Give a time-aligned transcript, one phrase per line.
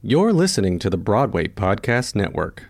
[0.00, 2.68] You're listening to the Broadway Podcast Network.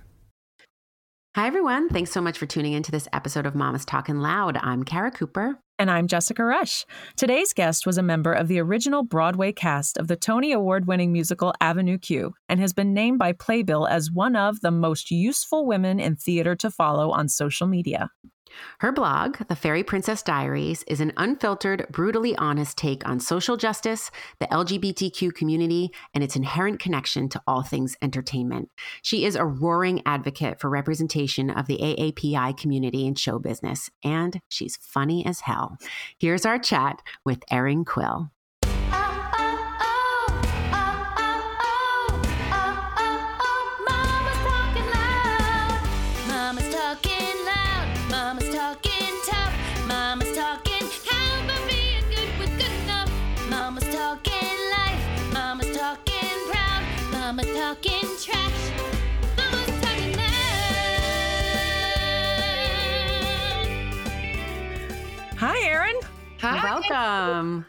[1.37, 1.91] Hi, everyone.
[1.91, 4.57] Thanks so much for tuning into this episode of Mama's Talking Loud.
[4.63, 5.59] I'm Kara Cooper.
[5.79, 6.87] And I'm Jessica Rush.
[7.19, 11.13] Today's guest was a member of the original Broadway cast of the Tony Award winning
[11.13, 15.67] musical Avenue Q and has been named by Playbill as one of the most useful
[15.67, 18.09] women in theater to follow on social media.
[18.79, 24.11] Her blog, The Fairy Princess Diaries, is an unfiltered, brutally honest take on social justice,
[24.39, 28.71] the LGBTQ community, and its inherent connection to all things entertainment.
[29.03, 34.41] She is a roaring advocate for representation of the AAPI community in show business, and
[34.49, 35.77] she's funny as hell.
[36.19, 38.31] Here's our chat with Erin Quill.
[66.41, 66.63] Hi.
[66.91, 67.67] Welcome.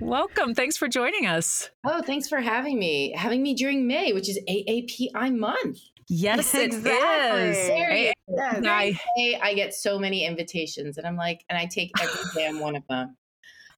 [0.00, 0.54] Welcome.
[0.54, 1.70] Thanks for joining us.
[1.84, 3.12] Oh, thanks for having me.
[3.16, 5.78] Having me during May, which is AAPI month.
[6.08, 6.78] Yes, it is.
[6.78, 7.54] Exactly.
[7.54, 8.14] Serious.
[8.28, 8.98] And I-
[9.42, 12.86] I get so many invitations, and I'm like, and I take every damn one of
[12.88, 13.16] them.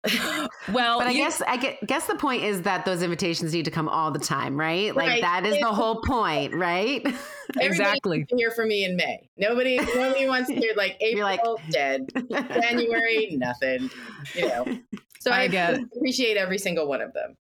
[0.73, 3.65] well, But I you- guess I get, guess the point is that those invitations need
[3.65, 4.95] to come all the time, right?
[4.95, 5.23] Like Right.
[5.23, 7.07] that is the whole point, right?
[7.61, 8.19] Exactly.
[8.19, 9.29] wants to hear from me in May.
[9.37, 13.91] Nobody, nobody wants to hear like April You're like- dead, January nothing.
[14.35, 14.79] You know.
[15.21, 15.81] So I I, get it.
[15.97, 17.37] appreciate every single one of them.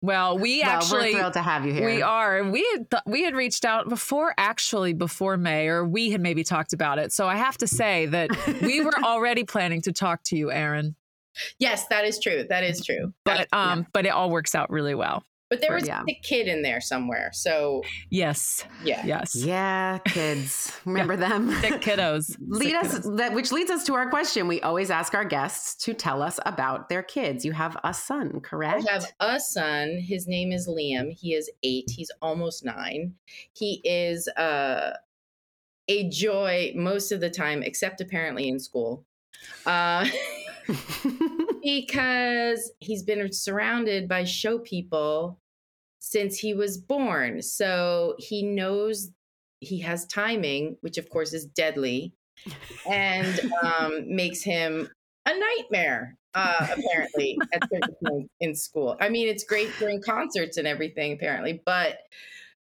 [0.00, 1.86] well, we well, actually we're thrilled to have you here.
[1.86, 2.44] We are.
[2.44, 6.44] We had th- we had reached out before, actually, before May, or we had maybe
[6.44, 7.12] talked about it.
[7.12, 8.30] So I have to say that
[8.62, 10.94] we were already planning to talk to you, Erin.
[11.58, 12.44] Yes, that is true.
[12.48, 13.12] That is true.
[13.24, 15.24] But um, but it all works out really well.
[15.50, 16.02] But there was Yeah.
[16.06, 17.30] a kid in there somewhere.
[17.32, 19.02] So Yes, yeah.
[19.06, 19.34] yes.
[19.34, 20.70] Yeah, kids.
[20.84, 21.50] Remember them?
[21.62, 22.36] Sick kiddos.
[22.38, 23.16] Lead Sick us kiddos.
[23.16, 24.46] that which leads us to our question.
[24.46, 27.46] We always ask our guests to tell us about their kids.
[27.46, 28.86] You have a son, correct?
[28.90, 29.96] I have a son.
[30.06, 31.10] His name is Liam.
[31.18, 31.88] He is eight.
[31.88, 33.14] He's almost nine.
[33.54, 34.92] He is uh,
[35.88, 39.06] a joy most of the time, except apparently in school.
[39.66, 40.08] Uh,
[41.62, 45.38] because he's been surrounded by show people
[45.98, 47.42] since he was born.
[47.42, 49.10] So he knows
[49.60, 52.12] he has timing, which of course is deadly,
[52.88, 54.88] and um, makes him
[55.26, 56.14] a nightmare.
[56.34, 58.96] Uh, apparently, at certain points in school.
[59.00, 61.98] I mean, it's great during concerts and everything, apparently, but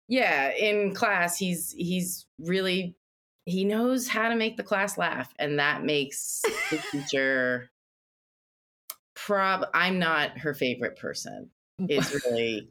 [0.06, 2.94] yeah, in class, he's he's really
[3.48, 7.70] he knows how to make the class laugh, and that makes the teacher.
[9.14, 11.50] Prob, I'm not her favorite person.
[11.78, 12.68] It's really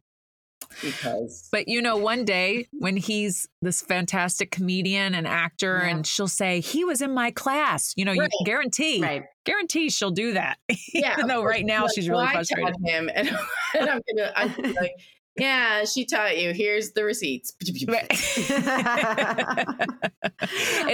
[0.81, 5.89] because But you know, one day when he's this fantastic comedian and actor, Yeah.
[5.95, 7.93] and she'll say he was in my class.
[7.97, 8.31] You know, you Right.
[8.37, 9.23] can guarantee, right.
[9.45, 10.57] guarantee she'll do that.
[10.93, 12.75] yeah, Even though right now she's really frustrated.
[12.83, 13.27] him, and,
[13.79, 14.91] and I'm gonna I'm like,
[15.37, 16.53] yeah, she taught you.
[16.53, 17.53] Here's the receipts.
[17.61, 17.83] it's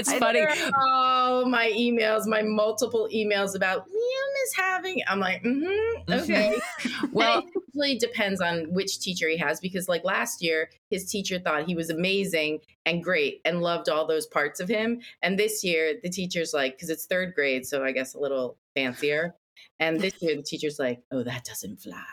[0.09, 0.45] I funny.
[0.75, 5.01] Oh, my emails, my multiple emails about Liam is having.
[5.07, 6.59] I'm like, mm-hmm, okay.
[7.11, 7.45] Well, it
[7.75, 11.75] really depends on which teacher he has because, like last year, his teacher thought he
[11.75, 15.01] was amazing and great and loved all those parts of him.
[15.21, 18.57] And this year, the teacher's like, because it's third grade, so I guess a little
[18.75, 19.35] fancier.
[19.79, 22.03] And this year, the teacher's like, oh, that doesn't fly.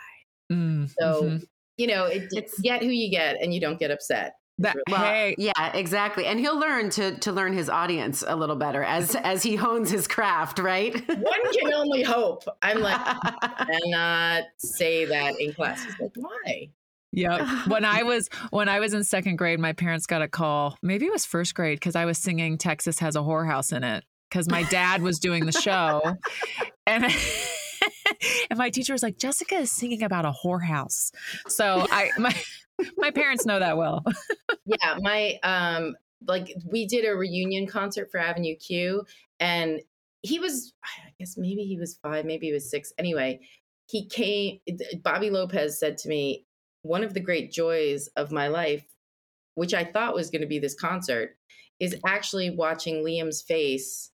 [0.51, 1.43] mm, So, mhm.
[1.81, 4.33] You know, it, It's- get who you get and you don't get upset.
[4.59, 6.25] that, Well, hey, yeah, exactly.
[6.27, 9.89] And he'll learn to to learn his audience a little better as as he hones
[9.89, 10.93] his craft, right?
[11.09, 12.43] One can only hope.
[12.61, 13.01] I'm like,
[13.57, 15.83] cannot say that in class.
[15.83, 16.69] He's like, why?
[17.11, 17.63] Yeah.
[17.67, 20.77] When I was when I was in second grade, my parents got a call.
[20.83, 24.05] Maybe it was first grade because I was singing "Texas Has a Whorehouse" in it
[24.29, 26.15] because my dad was doing the show,
[26.87, 27.03] and
[28.49, 31.11] and my teacher was like, "Jessica is singing about a whorehouse."
[31.47, 32.35] So I my
[32.97, 34.03] my parents know that well.
[34.65, 35.95] yeah my um
[36.27, 39.03] like we did a reunion concert for avenue q
[39.39, 39.81] and
[40.21, 43.39] he was i guess maybe he was five maybe he was six anyway
[43.87, 44.59] he came
[45.03, 46.45] bobby lopez said to me
[46.83, 48.85] one of the great joys of my life
[49.55, 51.37] which i thought was going to be this concert
[51.79, 54.11] is actually watching liam's face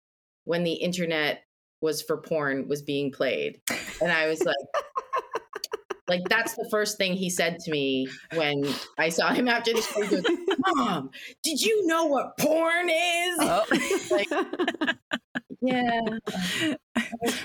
[0.44, 1.43] when the internet
[1.84, 3.60] was for porn was being played
[4.02, 4.56] and i was like
[6.08, 8.62] like that's the first thing he said to me when
[8.98, 10.02] I saw him after the show.
[10.02, 10.24] He goes,
[10.76, 11.10] "Mom,
[11.42, 13.64] did you know what porn is?" Oh.
[14.10, 14.96] Like,
[15.64, 16.00] Yeah.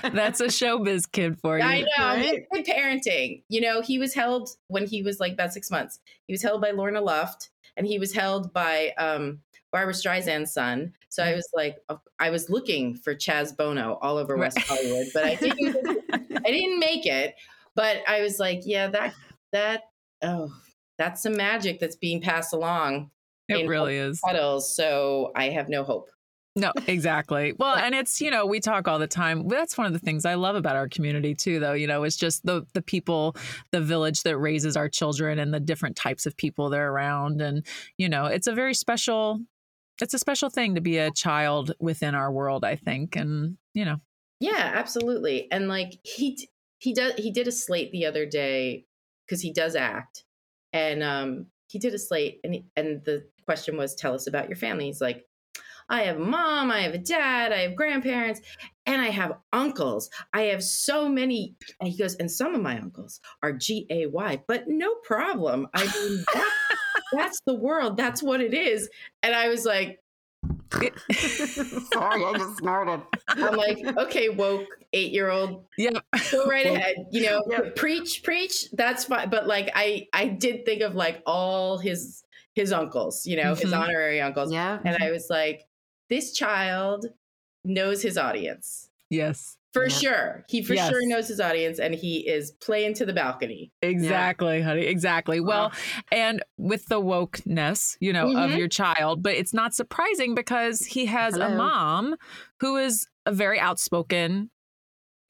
[0.02, 1.64] That's a showbiz kid for you.
[1.64, 1.86] I know.
[1.98, 2.44] Right?
[2.52, 3.42] Good parenting.
[3.48, 6.00] You know, he was held when he was like about six months.
[6.26, 9.40] He was held by Lorna Luft and he was held by um,
[9.72, 10.92] Barbra Streisand's son.
[11.08, 11.36] So I mm-hmm.
[11.36, 11.78] was like,
[12.18, 15.76] I was looking for Chaz Bono all over West Hollywood, but I didn't.
[16.46, 17.34] I didn't make it.
[17.74, 19.14] But I was like, yeah, that
[19.52, 19.82] that
[20.22, 20.50] oh,
[20.98, 23.10] that's some magic that's being passed along
[23.48, 24.20] It really is.
[24.20, 24.74] puddles.
[24.74, 26.10] So I have no hope.
[26.56, 27.54] No, exactly.
[27.58, 29.46] Well, and it's, you know, we talk all the time.
[29.46, 31.74] That's one of the things I love about our community too, though.
[31.74, 33.36] You know, it's just the the people,
[33.70, 37.40] the village that raises our children and the different types of people they're around.
[37.40, 37.64] And,
[37.98, 39.40] you know, it's a very special
[40.02, 43.16] it's a special thing to be a child within our world, I think.
[43.16, 43.96] And, you know,
[44.40, 45.50] Yeah, absolutely.
[45.50, 46.48] And like he
[46.78, 48.86] he does he did a slate the other day
[49.26, 50.24] because he does act,
[50.72, 54.48] and um he did a slate and he, and the question was tell us about
[54.48, 54.86] your family.
[54.86, 55.24] He's like,
[55.88, 58.40] I have a mom, I have a dad, I have grandparents,
[58.86, 60.08] and I have uncles.
[60.32, 61.56] I have so many.
[61.80, 65.68] And he goes, and some of my uncles are G A Y, but no problem.
[65.74, 66.24] I mean,
[67.12, 67.96] that's the world.
[67.96, 68.88] That's what it is.
[69.22, 70.00] And I was like,
[71.12, 73.02] Sorry, I just snorted.
[73.28, 75.90] I'm like, okay, woke eight year old yeah.
[76.32, 77.76] go right ahead you know Yep.
[77.76, 82.24] preach preach that's fine but like i i did think of like all his
[82.56, 83.78] his uncles you know his Mhm.
[83.82, 84.80] honorary uncles Yeah.
[84.84, 85.64] and i was like
[86.08, 87.06] this child
[87.64, 89.56] knows his audience Yes.
[89.72, 89.94] For Yeah.
[89.94, 90.88] sure he for Yes.
[90.90, 94.82] sure knows his audience and he is playing to the balcony Exactly, honey.
[94.86, 95.40] Exactly.
[95.40, 95.72] Well,
[96.12, 98.58] and with the wokeness, you know, of Mhm.
[98.58, 102.16] your child, but it's not surprising because he has a mom
[102.60, 104.50] who is a very outspoken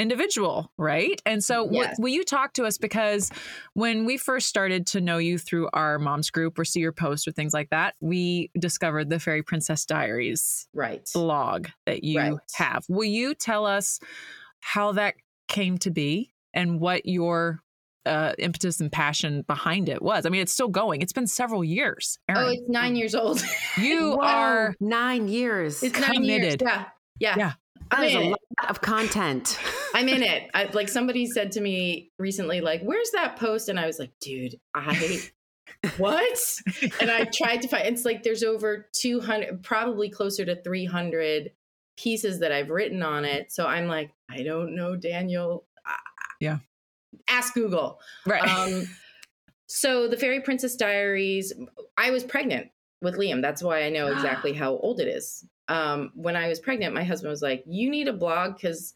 [0.00, 1.20] individual, right?
[1.26, 1.96] And so, what, Yes.
[1.98, 2.78] will you talk to us?
[2.78, 3.30] Because
[3.74, 7.28] when we first started to know you through our mom's group or see your posts
[7.28, 12.34] or things like that, we discovered the Fairy Princess Diaries right blog that you Right.
[12.54, 12.84] have.
[12.88, 14.00] Will you tell us
[14.60, 15.14] how that
[15.48, 17.60] came to be and what your
[18.06, 20.24] uh, impetus and passion behind it was?
[20.24, 21.02] I mean, it's still going.
[21.02, 22.18] It's been several years.
[22.34, 23.42] oh it's nine years old
[23.76, 25.82] you Whoa, are nine years.
[25.82, 26.62] it's nine years Committed.
[26.62, 26.84] yeah
[27.18, 27.52] yeah, Yeah.
[27.90, 29.58] I'm That is a lot of content.
[29.94, 30.50] I'm in it.
[30.54, 34.12] I, like somebody said to me recently, like, "Where's that post?" And I was like,
[34.20, 35.20] "Dude, I
[35.98, 36.38] what?"
[37.00, 37.86] and I tried to find.
[37.86, 41.50] It's like there's over 200, probably closer to 300
[41.96, 43.52] pieces that I've written on it.
[43.52, 45.66] So I'm like, I don't know, Daniel.
[45.86, 45.98] Ah,
[46.40, 46.58] Yeah.
[47.28, 47.98] Ask Google.
[48.26, 48.42] right.
[48.48, 48.88] Um,
[49.66, 51.52] so the Fairy Princess Diaries.
[51.96, 52.68] I was pregnant
[53.02, 53.42] with Liam.
[53.42, 55.44] That's why I know exactly how old it is.
[55.68, 58.94] Um, when I was pregnant, my husband was like, "You need a blog because."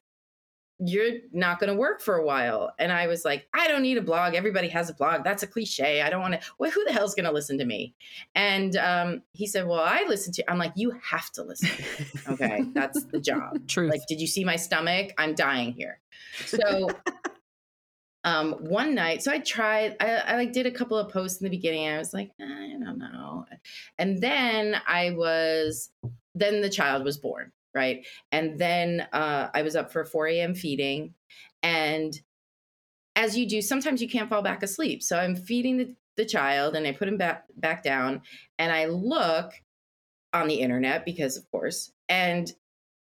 [0.80, 2.72] You're not going to work for a while.
[2.80, 4.34] And I was like, I don't need a blog.
[4.34, 5.22] Everybody has a blog.
[5.22, 6.02] That's a cliche.
[6.02, 6.40] I don't want to.
[6.58, 7.94] Well, who the hell's going to listen to me?
[8.34, 11.70] And um, he said, Well, I listen to I'm like, You have to listen.
[12.28, 12.64] Okay.
[12.74, 13.68] That's the job.
[13.68, 13.88] True.
[13.88, 15.12] Like, did you see my stomach?
[15.16, 16.00] I'm dying here.
[16.44, 16.88] So
[18.24, 21.44] um one night, so I tried, I, I like did a couple of posts in
[21.44, 21.88] the beginning.
[21.88, 23.46] I was like, I don't know.
[23.98, 25.90] And then I was
[26.34, 28.06] then the child was born, right?
[28.32, 30.54] And then uh I was up for 4 a.m.
[30.54, 31.14] feeding.
[31.62, 32.18] And
[33.16, 35.02] as you do, sometimes you can't fall back asleep.
[35.02, 38.22] So I'm feeding the, the child and I put him back back down
[38.58, 39.52] and I look
[40.32, 42.52] on the internet because of course, and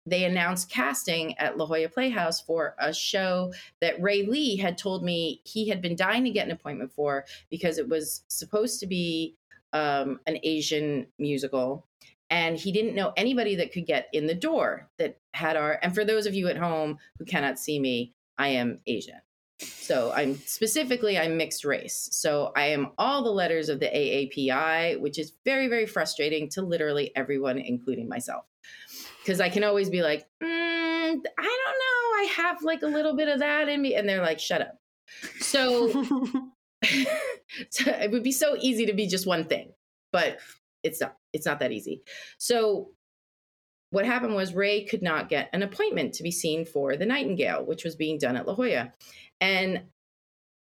[0.07, 5.05] they announced casting at La Jolla Playhouse for a show that Ray Lee had told
[5.05, 8.87] me he had been dying to get an appointment for because it was supposed to
[8.87, 9.37] be
[9.73, 11.87] um, an Asian musical.
[12.31, 15.79] And he didn't know anybody that could get in the door that had our.
[15.83, 19.21] And for those of you at home who cannot see me, I am Asian.
[19.61, 22.09] So I'm specifically I'm mixed race.
[22.13, 26.63] So I am all the letters of the AAPI, which is very very frustrating to
[26.63, 28.45] literally everyone, including myself,
[29.23, 33.17] because I can always be like, mm, I don't know, I have like a little
[33.17, 34.79] bit of that in me, and they're like, shut up.
[35.41, 35.91] So,
[37.71, 39.73] so it would be so easy to be just one thing,
[40.13, 40.39] but
[40.83, 41.17] it's not.
[41.33, 42.03] It's not that easy.
[42.39, 42.91] So
[43.91, 47.65] what happened was Ray could not get an appointment to be seen for The Nightingale,
[47.65, 48.93] which was being done at La Jolla.
[49.41, 49.83] And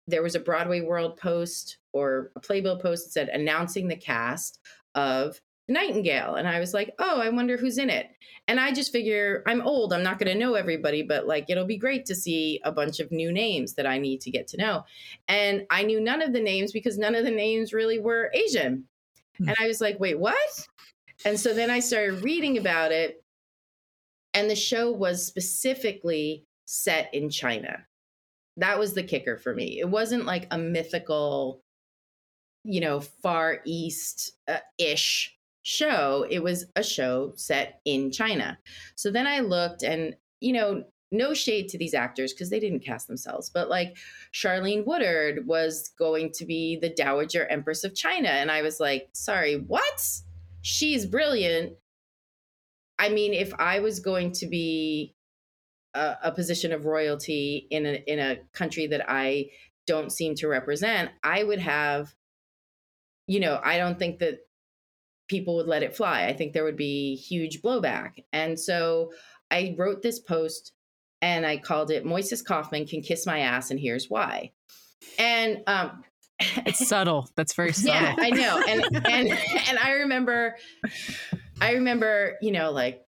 [0.08, 4.60] there was a Broadway World post or a Playbill post that said announcing the cast
[4.96, 6.36] of Nightingale.
[6.36, 8.10] And I was like, oh, I wonder who's in it.
[8.48, 9.92] And I just figure I'm old.
[9.92, 13.00] I'm not going to know everybody, but like it'll be great to see a bunch
[13.00, 14.86] of new names that I need to get to know.
[15.28, 18.86] And I knew none of the names because none of the names really were Asian.
[19.38, 19.50] Hmm.
[19.50, 20.68] And I was like, wait, what?
[21.26, 23.24] And so then I started reading about it.
[24.34, 27.86] And the show was specifically set in China.
[28.56, 29.80] That was the kicker for me.
[29.80, 31.62] It wasn't like a mythical,
[32.64, 35.37] you know, far east uh, ish
[35.68, 38.58] show, it was a show set in China.
[38.96, 42.86] So then I looked and, you know, no shade to these actors because they didn't
[42.86, 43.98] cast themselves, but like
[44.34, 48.30] Charlayne Woodard was going to be the Dowager Empress of China.
[48.30, 50.08] And I was like, sorry, what?
[50.62, 51.74] She's brilliant.
[52.98, 55.16] I mean, if I was going to be
[55.94, 59.50] a, a position of royalty in a in a country that I
[59.86, 62.16] don't seem to represent, I would have,
[63.28, 64.47] you know, I don't think that
[65.28, 66.26] people would let it fly.
[66.26, 68.24] I think there would be huge blowback.
[68.32, 69.12] And so
[69.52, 70.74] I wrote this post
[71.22, 74.52] and I called it Moises Kaufman can kiss my ass and here's why.
[75.20, 76.04] And um
[76.40, 77.30] It's subtle.
[77.36, 77.94] That's very subtle.
[77.94, 78.64] yeah, I know.
[78.68, 80.56] And and and I remember
[81.60, 83.04] I remember, you know, like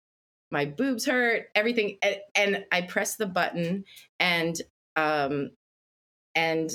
[0.49, 3.83] my boobs hurt, everything and, and I pressed the button
[4.19, 4.59] and
[4.95, 5.51] um
[6.35, 6.71] and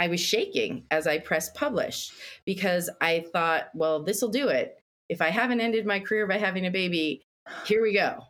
[0.00, 2.10] I was shaking as I pressed publish
[2.46, 4.82] because I thought, well, this will do it.
[5.10, 7.22] If I haven't ended my career by having a baby,
[7.66, 8.20] here we go.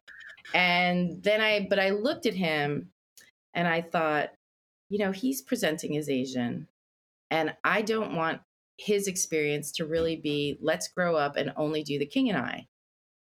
[0.53, 2.91] And then I, but I looked at him
[3.55, 4.31] and I thought,
[4.89, 6.67] you know, he's presenting as Asian.
[7.31, 8.41] And I don't want
[8.77, 12.67] his experience to really be let's grow up and only do the king and I.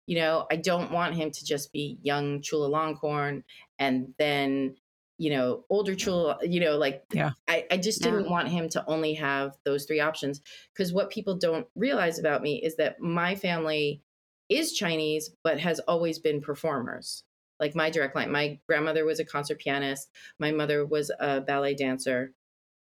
[0.07, 3.43] You know, I don't want him to just be young Chulalongkorn
[3.77, 4.75] and then,
[5.21, 7.33] you know, older Chula, you know, like, Yeah.
[7.47, 8.09] I, I just Yeah.
[8.09, 10.41] didn't want him to only have those three options.
[10.73, 14.01] Because what people don't realize about me is that my family
[14.49, 17.23] is Chinese, but has always been performers.
[17.59, 20.09] Like my direct line, my grandmother was a concert pianist.
[20.39, 22.33] My mother was a ballet dancer.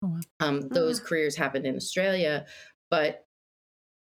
[0.00, 0.20] Oh, wow.
[0.38, 2.46] Um, those careers happened in Australia,
[2.92, 3.26] but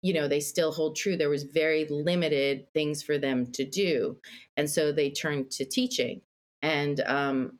[0.01, 1.15] you know they still hold true.
[1.15, 4.19] There was very limited things for them to do,
[4.57, 6.21] and so they turned to teaching.
[6.61, 7.59] And um,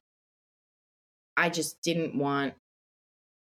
[1.40, 2.54] I just didn't want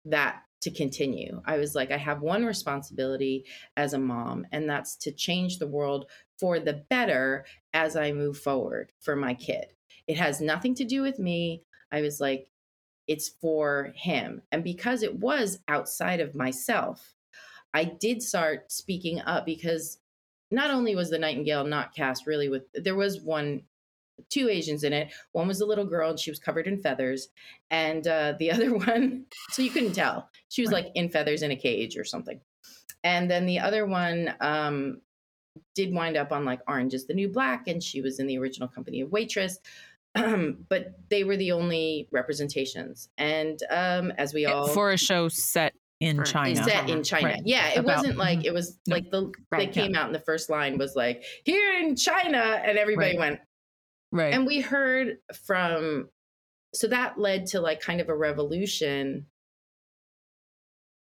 [0.05, 1.43] that to continue.
[1.45, 3.45] I was like, I have one responsibility
[3.77, 6.07] as a mom, and that's to change the world
[6.39, 9.67] for the better as I move forward for my kid.
[10.07, 11.65] It has nothing to do with me.
[11.91, 12.47] I was like,
[13.09, 14.43] it's for him.
[14.53, 17.15] And because it was outside of myself,
[17.75, 19.99] I did start speaking up because
[20.53, 23.63] not only was the Nightingale not cast really with, there was one,
[24.31, 25.13] two Asians in it.
[25.33, 27.29] One was a little girl and she was covered in feathers.
[27.71, 30.29] And uh, the other one, so you couldn't tell.
[30.49, 32.41] She was like in feathers in a cage or something.
[33.05, 35.01] And then the other one um,
[35.75, 38.39] did wind up on like Orange is the New Black, and she was in the
[38.39, 39.59] original company of Waitress.
[40.15, 43.09] but they were the only representations.
[43.19, 46.63] And um, as we all For a show set in For- China.
[46.65, 47.29] set in China.
[47.29, 47.43] Right.
[47.45, 48.45] Yeah, it About- wasn't like mhm.
[48.45, 48.97] it was No.
[48.97, 52.39] like the Right, they came out and the first line was like here in China,
[52.39, 53.19] and everybody Right.
[53.19, 53.41] went.
[54.13, 54.35] Right.
[54.35, 56.11] And we heard from,
[56.75, 59.27] so that led to like kind of a revolution,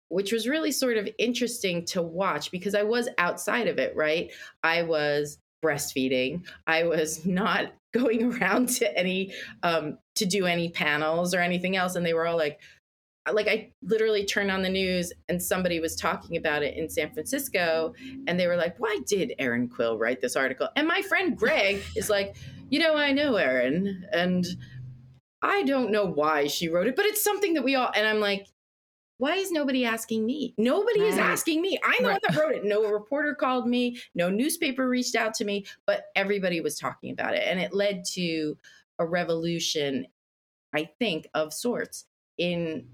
[0.08, 3.94] which was really sort of interesting to watch because I was outside of it.
[3.94, 6.44] Right, I was breastfeeding.
[6.66, 11.94] I was not going around to any um to do any panels or anything else
[11.94, 12.58] and they were all like
[13.30, 17.12] like I literally turned on the news and somebody was talking about it in San
[17.12, 17.94] Francisco
[18.26, 21.82] and they were like, "Why did Erin Quill write this article?" And my friend Greg
[21.94, 22.34] is like,
[22.72, 24.46] "You know, I know Erin and
[25.42, 28.20] I don't know why she wrote it, but it's something that we all." And I'm
[28.20, 28.48] like,
[29.18, 30.54] "Why is nobody asking me?
[30.58, 31.78] Nobody is asking me.
[31.84, 32.12] I'm the Right.
[32.12, 32.64] one that wrote it.
[32.64, 37.34] No reporter called me, no newspaper reached out to me, but everybody was talking about
[37.34, 38.58] it and it led to
[38.98, 40.06] a revolution
[40.74, 42.06] I think of sorts
[42.38, 42.88] in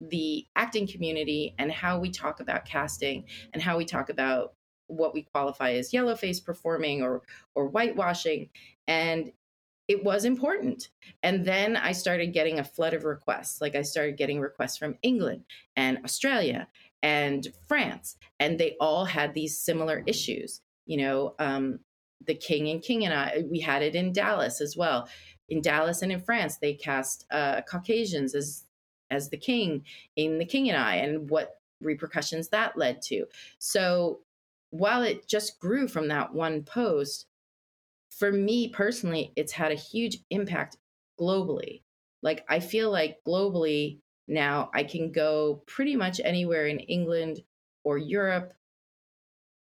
[0.00, 4.54] the acting community and how we talk about casting and how we talk about
[4.88, 7.22] what we qualify as yellowface performing or
[7.54, 8.50] or whitewashing
[8.86, 9.32] and
[9.86, 10.88] it was important
[11.22, 14.96] and then i started getting a flood of requests like i started getting requests from
[15.02, 15.44] england
[15.76, 16.66] and australia
[17.02, 21.78] and france and they all had these similar issues you know um,
[22.26, 25.08] the king and king and i we had it in dallas as well
[25.48, 28.64] in dallas and in france they cast uh, caucasians as
[29.10, 29.84] as the king
[30.16, 33.26] in The King and I and what repercussions that led to.
[33.58, 34.20] So
[34.70, 37.26] while it just grew from that one post,
[38.18, 40.76] for me personally, it's had a huge impact
[41.20, 41.82] globally.
[42.22, 47.40] Like I feel like globally now I can go pretty much anywhere in England
[47.84, 48.54] or Europe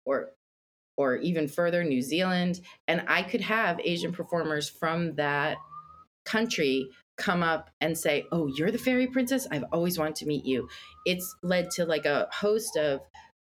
[0.06, 0.32] or
[0.98, 5.58] or even further New Zealand and I could have Asian performers from that
[6.26, 9.48] country come up and say, "Oh, you're the fairy princess.
[9.52, 10.70] I've always wanted to meet you."
[11.06, 13.02] It's led to like a host of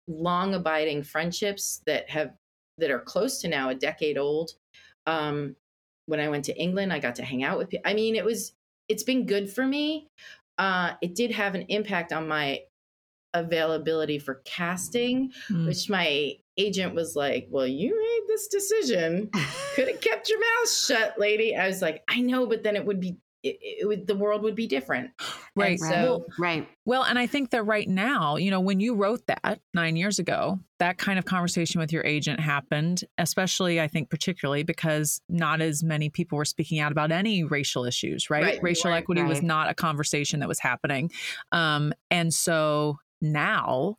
[0.06, 2.34] long abiding friendships that have
[2.78, 4.54] that are close to now a decade old.
[5.06, 5.56] Um,
[6.06, 7.88] when I went to England, I got to hang out with people.
[7.90, 8.52] I mean, it was
[8.88, 10.08] it's been good for me.
[10.58, 12.60] Uh, it did have an impact on my
[13.32, 15.66] availability for casting, Mm.
[15.66, 19.30] which my agent was like, Well, you made this decision.
[19.74, 21.56] Could have kept your mouth shut, lady.
[21.56, 24.42] I was like, I know, but then it would be, it, it would, the world
[24.42, 25.10] would be different.
[25.54, 25.72] Right.
[25.72, 25.90] And Right.
[25.90, 26.68] So, right.
[26.86, 30.18] Well, and I think that right now, you know, when you wrote that nine years
[30.18, 35.60] ago, that kind of conversation with your agent happened, especially, I think, particularly because not
[35.60, 38.42] as many people were speaking out about any racial issues, right?
[38.42, 38.62] Right.
[38.62, 38.98] Racial Right.
[38.98, 41.10] equity was not a conversation that was happening.
[41.52, 43.96] Um, and so now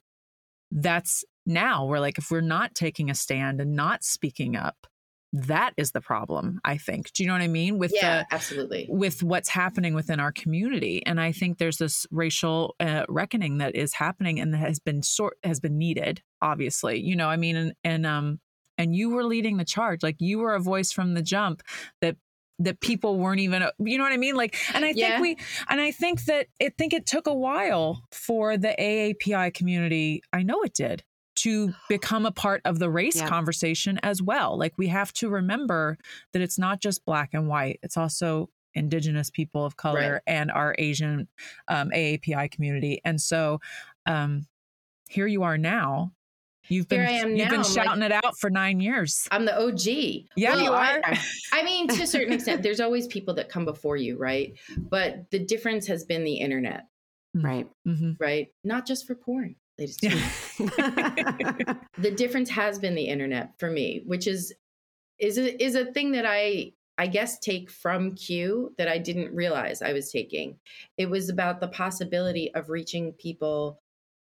[0.71, 4.87] that's now we're like, if we're not taking a stand and not speaking up,
[5.47, 7.11] that is the problem, I think.
[7.13, 7.77] Do you know what I mean?
[7.77, 8.87] With yeah, the absolutely.
[8.89, 13.75] with what's happening within our community and i think there's this racial uh, reckoning that
[13.75, 17.55] is happening and that has been sort has been needed obviously you know i mean
[17.55, 18.39] and and um
[18.77, 21.61] and you were leading the charge like you were a voice from the jump
[22.01, 22.15] that
[22.59, 25.21] that people weren't even you know what i mean like and i think Yeah.
[25.21, 25.37] we
[25.69, 30.43] and i think that i think it took a while for the aapi community i
[30.43, 31.03] know it did
[31.35, 33.27] to become a part of the race Yeah.
[33.27, 35.97] conversation as well like we have to remember
[36.33, 40.21] that it's not just black and white it's also indigenous people of color Right.
[40.27, 41.27] and our asian
[41.67, 43.59] um, aapi community and so
[44.05, 44.47] um,
[45.09, 46.11] here you are now
[46.67, 49.45] you've been I you've now, been I'm like- shouting it out for nine years I'm
[49.45, 50.25] the OG.
[50.35, 51.01] yeah Well, you are
[51.53, 54.53] I mean, to a certain extent, there's always people that come before you, right?
[54.77, 56.85] But the difference has been the internet,
[57.35, 57.67] Right.
[57.85, 58.47] hmm right?
[58.63, 61.79] Not just for porn, ladies and gentlemen.
[61.97, 64.53] the difference has been the internet for me, which is
[65.19, 69.35] is a, is a thing that I I guess take from Q that I didn't
[69.35, 70.57] realize I was taking.
[70.97, 73.81] It was about the possibility of reaching people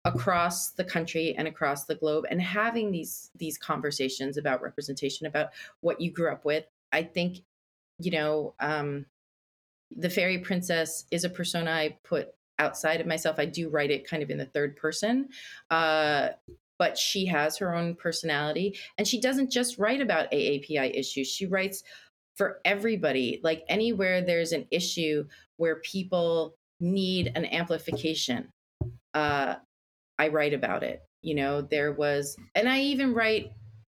[0.06, 5.50] across the country and across the globe and having these these conversations about representation about
[5.80, 6.64] what you grew up with.
[6.92, 7.38] I think
[7.98, 9.06] you know um
[9.96, 13.38] the fairy princess is a persona I put outside of myself.
[13.38, 15.28] I do write it kind of in the third person.
[15.70, 16.28] Uh
[16.76, 21.28] but she has her own personality and she doesn't just write about AAPI issues.
[21.28, 21.84] She writes
[22.36, 23.40] for everybody.
[23.42, 25.24] Like anywhere there's an issue
[25.56, 28.48] where people need an amplification,
[29.14, 29.56] uh,
[30.18, 31.02] I write about it.
[31.22, 33.52] You know, there was, and I even write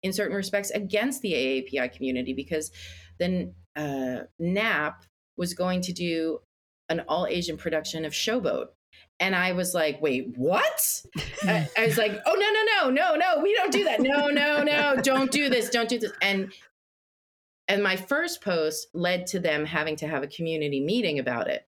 [0.03, 2.71] in certain respects against the AAPI community because
[3.19, 4.95] then uh, NAAP
[5.37, 6.41] was going to do
[6.89, 8.67] an all Asian production of Showboat.
[9.21, 11.03] And I was like, wait, what?
[11.45, 14.01] I, I was like, oh, no, no, no, no, no, we don't do that.
[14.01, 16.13] No, no, no, don't do this, don't do this.
[16.21, 16.53] And
[17.67, 21.67] and my first post led to them having to have a community meeting about it.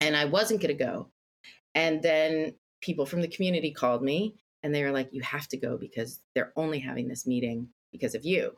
[0.00, 1.10] And I wasn't going to go.
[1.74, 5.56] And then people from the community called me and they were like, you have to
[5.56, 8.56] go because they're only having this meeting because of you.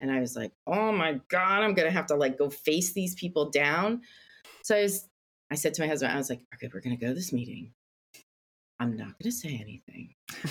[0.00, 2.92] And I was like, oh my God, I'm going to have to like go face
[2.92, 4.00] these people down.
[4.62, 5.06] So I was,
[5.50, 7.32] I said to my husband, I was like, okay, we're going to go to this
[7.32, 7.72] meeting.
[8.78, 10.14] I'm not going to say anything.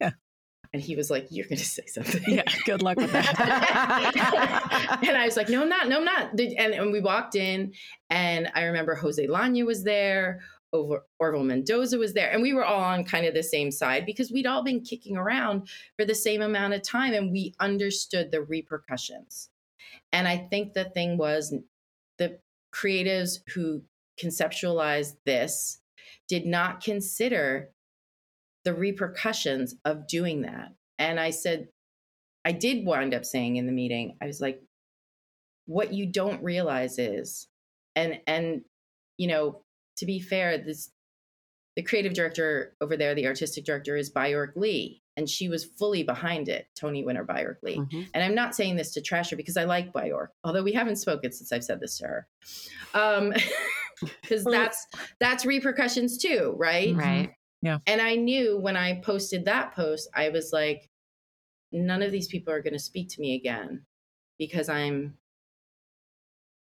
[0.00, 0.12] Yeah.
[0.72, 2.22] And he was like, you're going to say something.
[2.26, 5.88] yeah good luck with that and I was like, no, I'm not.
[5.88, 6.30] No, I'm not.
[6.38, 7.72] And, and we walked in,
[8.08, 10.40] and I remember Jose Llana was there,
[10.72, 14.06] over Orville Mendoza was there, and we were all on kind of the same side
[14.06, 18.30] because we'd all been kicking around for the same amount of time, and we understood
[18.30, 19.50] the repercussions.
[20.12, 21.54] And I think the thing was
[22.18, 22.38] the
[22.72, 23.82] creatives who
[24.22, 25.80] conceptualized this
[26.28, 27.70] did not consider
[28.64, 30.74] the repercussions of doing that.
[30.98, 31.68] And I said,
[32.44, 34.62] I did wind up saying in the meeting, I was like,
[35.66, 37.48] what you don't realize is,
[37.96, 38.62] and and
[39.18, 39.62] you know,
[39.98, 40.90] to be fair, this
[41.76, 46.02] the creative director over there, the artistic director is Baayork Lee, and she was fully
[46.02, 47.76] behind it, Tony winner Baayork Lee.
[47.76, 48.08] Mhm.
[48.12, 50.96] And I'm not saying this to trash her because I like Baayork, although we haven't
[50.96, 52.28] spoken since I've said this to her.
[52.94, 53.32] Um
[54.22, 54.86] because that's
[55.18, 56.88] that's repercussions too, right?
[56.88, 56.98] Mm-hmm.
[56.98, 57.30] Right.
[57.62, 57.78] Yeah.
[57.86, 60.88] And I knew when I posted that post, I was like,
[61.72, 63.84] none of these people are going to speak to me again
[64.38, 65.14] because I'm,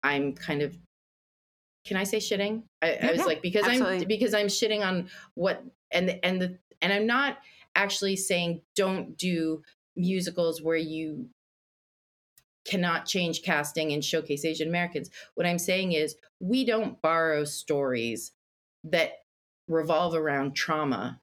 [0.03, 0.75] I'm kind of,
[1.85, 2.63] can I say shitting?
[2.81, 4.01] I, I was Yeah, like, because absolutely.
[4.01, 7.37] I'm, because I'm shitting on what, and, and the, and I'm not
[7.73, 9.63] actually saying don't do
[9.95, 11.29] musicals where you
[12.71, 15.09] cannot change casting and showcase Asian Americans.
[15.35, 18.31] What I'm saying is we don't borrow stories
[18.85, 19.11] that
[19.67, 21.19] revolve around trauma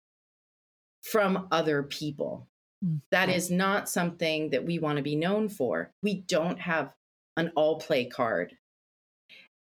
[1.03, 2.47] from other people.
[2.85, 5.91] Mm, That is not something that we want to be known for.
[6.03, 6.95] We don't have
[7.39, 8.59] an all play card.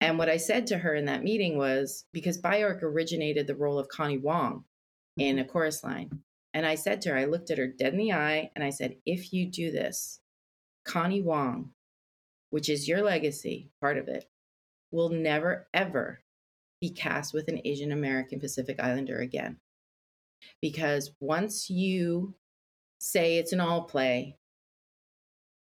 [0.01, 3.79] And what I said to her in that meeting was because Baayork originated the role
[3.79, 4.65] of Connie Wong
[5.17, 6.21] in a chorus line.
[6.53, 8.71] And I said to her, I looked at her dead in the eye and I
[8.71, 10.19] said, if you do this,
[10.85, 11.71] Connie Wong,
[12.49, 14.29] which is your legacy, part of it,
[14.91, 16.21] will never, ever
[16.81, 19.57] be cast with an Asian American Pacific Islander again.
[20.61, 22.35] Because once you
[22.99, 24.37] say it's an all play,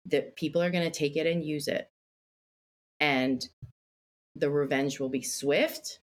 [0.07, 1.91] that people are going to take it and use it.
[2.99, 3.47] And
[4.37, 6.01] the revenge will be swift,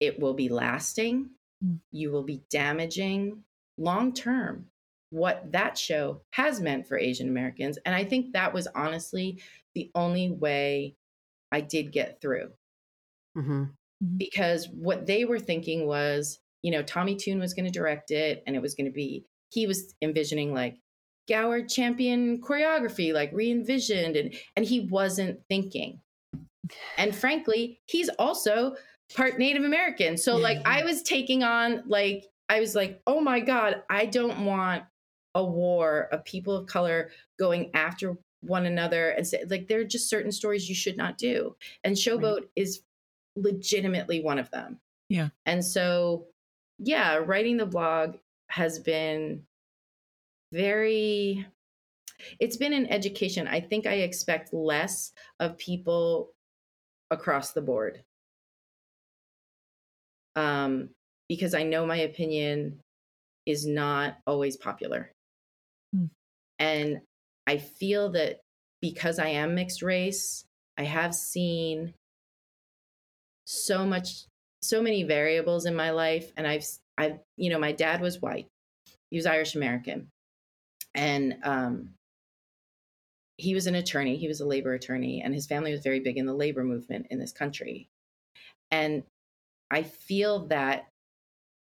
[0.00, 1.30] it will be lasting,
[1.64, 1.78] Mm.
[1.90, 3.44] you will be damaging
[3.78, 4.66] long term
[5.10, 7.78] what that show has meant for Asian Americans.
[7.84, 9.40] And I think that was honestly
[9.74, 10.96] the only way
[11.50, 12.50] I did get through
[13.34, 13.64] hmm
[14.16, 18.42] because what they were thinking was, you know, Tommy Tune was going to direct it
[18.46, 20.76] and it was going to be, he was envisioning like
[21.28, 26.00] Gower champion choreography, like re envisioned, and, and he wasn't thinking.
[26.98, 28.74] And frankly, he's also
[29.14, 30.16] part Native American.
[30.16, 34.44] So, like, I was taking on, like, I was like, oh my God, I don't
[34.44, 34.82] want
[35.34, 39.84] a war of people of color going after one another and say, like, there are
[39.84, 41.56] just certain stories you should not do.
[41.84, 42.82] And Showboat is
[43.36, 44.78] legitimately one of them.
[45.08, 45.28] Yeah.
[45.46, 46.26] And so,
[46.78, 48.16] yeah, writing the blog
[48.48, 49.44] has been
[50.52, 51.46] very,
[52.40, 53.46] it's been an education.
[53.46, 56.30] I think I expect less of people
[57.10, 58.02] across the board.
[60.34, 60.90] Um,
[61.28, 62.80] because I know my opinion
[63.46, 65.12] is not always popular.
[65.94, 66.06] Hmm.
[66.58, 67.00] And
[67.46, 68.40] I feel that
[68.80, 70.44] because I am mixed race,
[70.78, 71.94] I have seen
[73.44, 74.26] so much
[74.62, 76.64] so many variables in my life and I've
[76.96, 78.46] I've you know my dad was white.
[79.10, 80.08] He was Irish American.
[80.94, 81.90] And um
[83.38, 86.16] he was an attorney, he was a labor attorney and his family was very big
[86.16, 87.88] in the labor movement in this country.
[88.70, 89.02] And
[89.70, 90.88] I feel that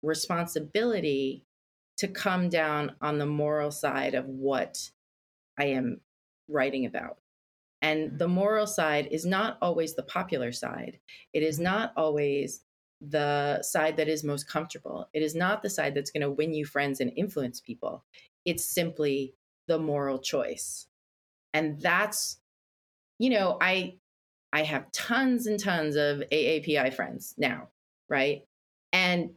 [0.02, 1.42] responsibility
[1.98, 4.90] to come down on the moral side of what
[5.58, 6.00] I am
[6.48, 7.18] writing about.
[7.82, 8.34] And the mm-hmm.
[8.34, 10.98] moral side is not always the popular side.
[11.32, 11.64] It is mm-hmm.
[11.64, 12.62] not always
[13.00, 15.08] the side that is most comfortable.
[15.12, 18.04] It is not the side that's going to win you friends and influence people.
[18.44, 19.34] It's simply
[19.68, 20.86] the moral choice.
[21.54, 22.40] And that's,
[23.18, 23.94] you know, I
[24.52, 27.68] I have tons and tons of AAPI friends now,
[28.08, 28.42] right?
[28.92, 29.30] And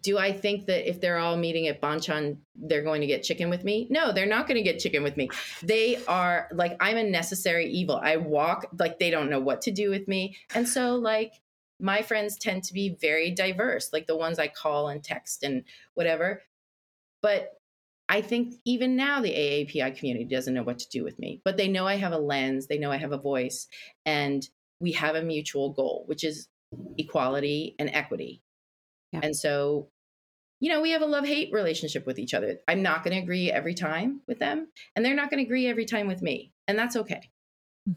[0.00, 3.50] do I think that if they're all meeting at Banchan, they're going to get chicken
[3.50, 3.86] with me?
[3.90, 5.30] No, they're not going to get chicken with me.
[5.62, 7.96] They are like, I'm a necessary evil.
[7.96, 10.36] I walk like they don't know what to do with me.
[10.54, 11.32] And so, like,
[11.80, 15.64] my friends tend to be very diverse, like the ones I call and text and
[15.94, 16.42] whatever.
[17.22, 17.52] But
[18.08, 21.56] I think even now the AAPI community doesn't know what to do with me, but
[21.56, 23.66] they know I have a lens, they know I have a voice,
[24.04, 24.46] and
[24.78, 26.48] we have a mutual goal, which is
[26.98, 28.42] equality and equity.
[29.14, 29.20] Yeah.
[29.22, 29.88] And so,
[30.60, 32.58] you know, we have a love hate relationship with each other.
[32.68, 35.66] I'm not going to agree every time with them, and they're not going to agree
[35.66, 36.52] every time with me.
[36.68, 37.30] And that's okay.
[37.88, 37.96] Mm.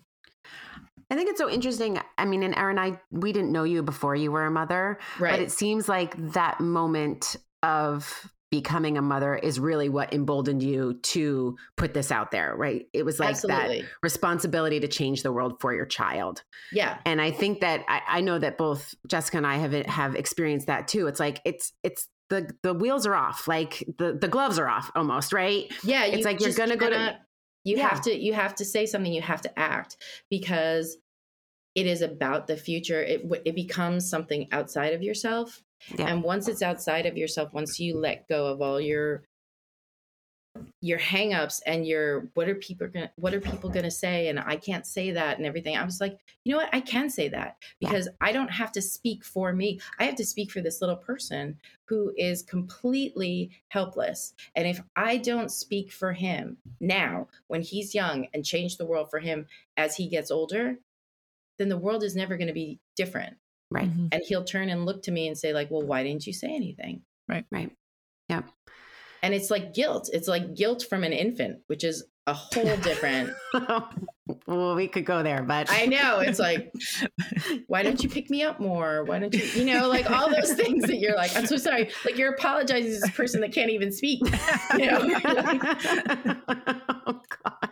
[1.09, 1.99] I think it's so interesting.
[2.17, 5.31] I mean, and Erin, I we didn't know you before you were a mother, Right.
[5.31, 10.93] but it seems like that moment of becoming a mother is really what emboldened you
[11.03, 12.87] to put this out there, right?
[12.93, 13.81] It was like Absolutely.
[13.81, 16.43] that responsibility to change the world for your child.
[16.71, 16.97] Yeah.
[17.05, 20.67] And I think that I, I know that both Jessica and I have have experienced
[20.67, 21.07] that too.
[21.07, 24.91] It's like it's it's the the wheels are off, like the the gloves are off
[24.95, 25.71] almost, right?
[25.83, 26.05] Yeah.
[26.05, 27.17] It's like you're gonna go to-
[27.65, 27.89] You Yeah.
[27.89, 28.17] have to.
[28.17, 29.11] You have to say something.
[29.11, 29.97] You have to act
[30.29, 30.97] because
[31.75, 33.03] it is about the future.
[33.03, 35.61] It it becomes something outside of yourself.
[35.97, 36.07] Yeah.
[36.07, 39.23] And once it's outside of yourself, once you let go of all your
[40.81, 44.55] your hangups and your what are people gonna what are people gonna say and I
[44.55, 45.77] can't say that and everything.
[45.77, 46.73] I was like, you know what?
[46.73, 47.89] I can say that Yeah.
[47.89, 49.79] because I don't have to speak for me.
[49.99, 54.33] I have to speak for this little person who is completely helpless.
[54.55, 59.09] And if I don't speak for him now when he's young and change the world
[59.09, 60.79] for him as he gets older,
[61.57, 63.37] then the world is never going to be different
[63.69, 63.89] Right.
[63.89, 64.09] Mhm.
[64.13, 66.47] and he'll turn and look to me and say like well why didn't you say
[66.47, 67.45] anything Right.
[67.51, 67.71] Right.
[68.29, 68.43] Yeah.
[69.21, 73.31] and it's like guilt it's like guilt from an infant which is a whole different
[74.47, 76.73] well, we could go there, but i know it's like
[77.67, 80.53] why don't you pick me up more why don't you you know like all those
[80.53, 83.69] things that you're like i'm so sorry like you're apologizing to this person that can't
[83.69, 84.21] even speak
[84.77, 84.99] you know
[87.07, 87.71] oh God.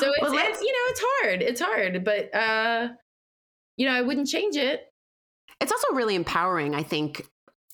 [0.00, 2.88] so it's, Well, it's you know it's hard it's hard but uh
[3.76, 4.92] you know i wouldn't change it
[5.60, 7.26] it's also really empowering i think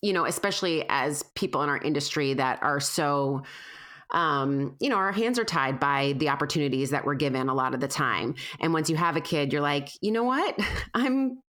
[0.02, 3.42] you know especially as people in our industry that are so
[4.12, 7.72] um, you know, our hands are tied by the opportunities that we're given a lot
[7.72, 8.34] of the time.
[8.60, 10.58] And once you have a kid, you're like, you know what?
[10.94, 11.40] I'm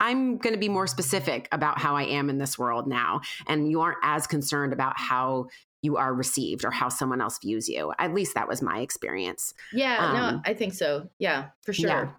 [0.00, 3.20] I'm going to be more specific about how I am in this world now.
[3.46, 5.46] And you aren't as concerned about how
[5.82, 7.92] you are received or how someone else views you.
[7.98, 9.52] At least that was my experience.
[9.72, 12.10] yeah Um, no i think so yeah for sure Yeah.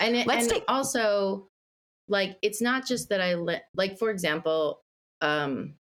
[0.00, 1.48] And it, Let's and take- also
[2.08, 4.80] like it's not just that i let like for example
[5.20, 5.74] um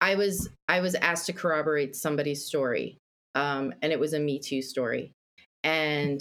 [0.00, 2.98] I was I was asked to corroborate somebody's story,
[3.34, 5.14] um, and it was a Me Too story,
[5.62, 6.20] and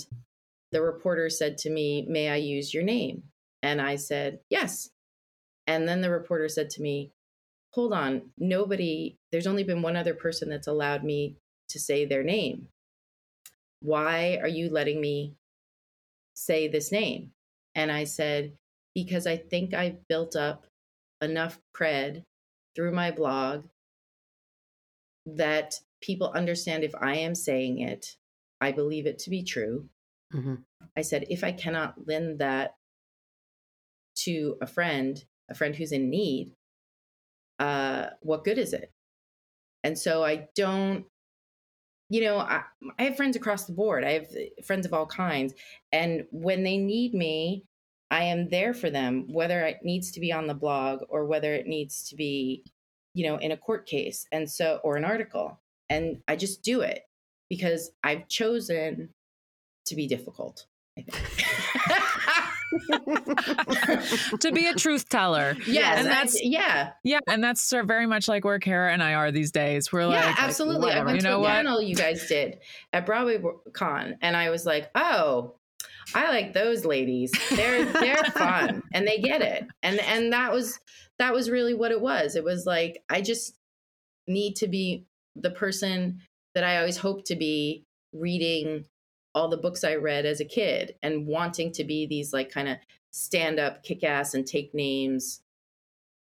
[0.71, 3.23] the reporter said to me, "May I use your name?"
[3.61, 4.89] And I said, "Yes."
[5.67, 7.11] And then the reporter said to me,
[7.73, 9.17] "Hold on, nobody.
[9.33, 11.35] There's only been one other person that's allowed me
[11.69, 12.69] to say their name.
[13.81, 15.35] Why are you letting me
[16.33, 17.33] say this name?"
[17.75, 18.57] And I said,
[18.95, 20.65] "Because I think I've built up
[21.21, 22.25] enough cred
[22.75, 23.67] through my blog
[25.25, 28.17] that people understand if I am saying it,
[28.59, 29.89] I believe it to be true.
[30.33, 30.65] Mhm.
[30.97, 32.75] I said, if I cannot lend that
[34.15, 36.55] to a friend, a friend who's in need,
[37.59, 38.91] uh, what good is it?
[39.83, 41.05] And so I don't,
[42.09, 42.63] you know, I,
[42.99, 44.03] I have friends across the board.
[44.03, 45.53] I have eh, friends of all kinds.
[45.91, 47.65] And when they need me,
[48.11, 51.53] I am there for them, whether it needs to be on the blog or whether
[51.53, 52.63] it needs to be,
[53.13, 55.59] you know, in a court case and so, or an article.
[55.89, 57.03] And I just do it
[57.49, 59.09] because I've chosen
[59.85, 60.65] to be difficult.
[64.39, 65.55] To be a truth teller.
[65.67, 69.31] yes, and I- yeah, yeah, and that's very much like where Kara and I are
[69.31, 69.91] these days.
[69.91, 70.91] We're like, yeah, absolutely.
[70.91, 72.59] I went You to a panel you guys did
[72.91, 73.41] at Broadway
[73.73, 75.55] Con, and I was like, oh.
[76.13, 77.31] I like those ladies.
[77.49, 79.65] They're they're fun and they get it.
[79.81, 80.77] And and that was
[81.17, 82.35] that was really what it was.
[82.35, 83.55] It was like I just
[84.27, 85.05] need to be
[85.37, 86.19] the person
[86.55, 88.83] that I always hoped to be reading
[89.35, 92.69] all the books I read as a kid and wanting to be these like kind
[92.69, 92.77] of
[93.11, 95.41] stand up, kick ass, and take names,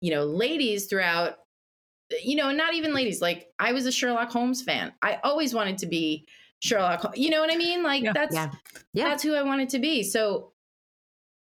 [0.01, 1.39] you know, ladies throughout,
[2.23, 3.21] you know, not even ladies.
[3.21, 4.93] Like I was a Sherlock Holmes fan.
[5.03, 6.27] I always wanted to be
[6.61, 7.17] Sherlock.
[7.17, 7.83] You know what I mean?
[7.83, 8.13] Like Yeah.
[8.13, 8.51] that's Yeah.
[8.93, 9.05] Yeah.
[9.05, 10.03] that's who I wanted to be.
[10.03, 10.53] So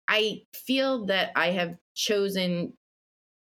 [0.08, 2.74] I feel that I have chosen.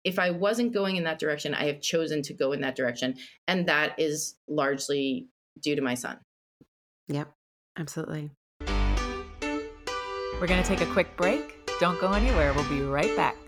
[0.05, 3.17] If I wasn't going in that direction, I have chosen to go in that direction,
[3.47, 5.27] and that is largely
[5.61, 6.19] due to my son.
[7.09, 7.33] Yep.
[7.79, 8.31] Absolutely.
[10.41, 11.55] We're going to take a quick break.
[11.81, 12.53] Don't go anywhere.
[12.53, 13.48] We'll be right back.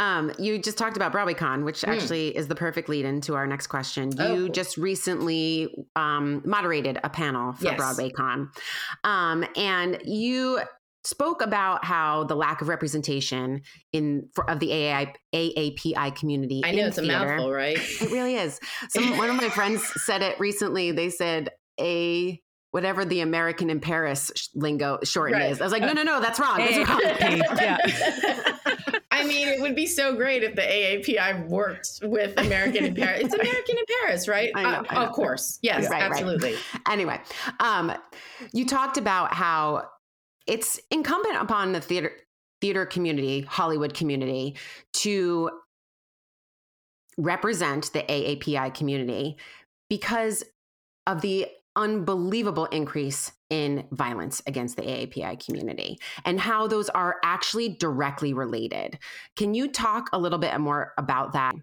[0.00, 1.90] Um, you just talked about BroadwayCon, which Hmm.
[1.90, 4.10] actually is the perfect lead into our next question.
[4.12, 4.48] You Oh, cool.
[4.48, 7.78] just recently um, moderated a panel for Yes.
[7.80, 8.48] BroadwayCon,
[9.04, 10.60] um, and you
[11.04, 16.62] spoke about how the lack of representation in for, of the AAI, AAPI community.
[16.64, 17.78] I know it's a mouthful, right?
[18.02, 18.58] It really is.
[18.90, 20.92] Some one of my friends said it recently.
[20.92, 22.40] They said a
[22.72, 25.50] whatever the American in Paris sh- lingo shorten Right.
[25.50, 25.60] is.
[25.60, 26.58] I was like, no, no, no, that's wrong.
[26.58, 27.00] That's wrong.
[27.60, 27.76] Yeah.
[29.30, 33.22] I mean, it would be so great if the AAPI worked with American in Paris.
[33.24, 34.50] It's American in Paris, right?
[34.56, 35.06] Know, Uh.
[35.06, 35.58] Of course.
[35.62, 36.10] Yes, Right, right.
[36.10, 36.56] absolutely.
[36.90, 37.20] anyway,
[37.60, 37.92] um,
[38.52, 39.84] you talked about how
[40.46, 42.12] it's incumbent upon the theater
[42.60, 44.54] theater community, Hollywood community,
[44.94, 45.50] to
[47.16, 49.36] represent the AAPI community
[49.88, 50.44] because
[51.06, 57.68] of the unbelievable increase in violence against the AAPI community and how those are actually
[57.68, 58.98] directly related.
[59.36, 61.54] Can you talk a little bit more about that?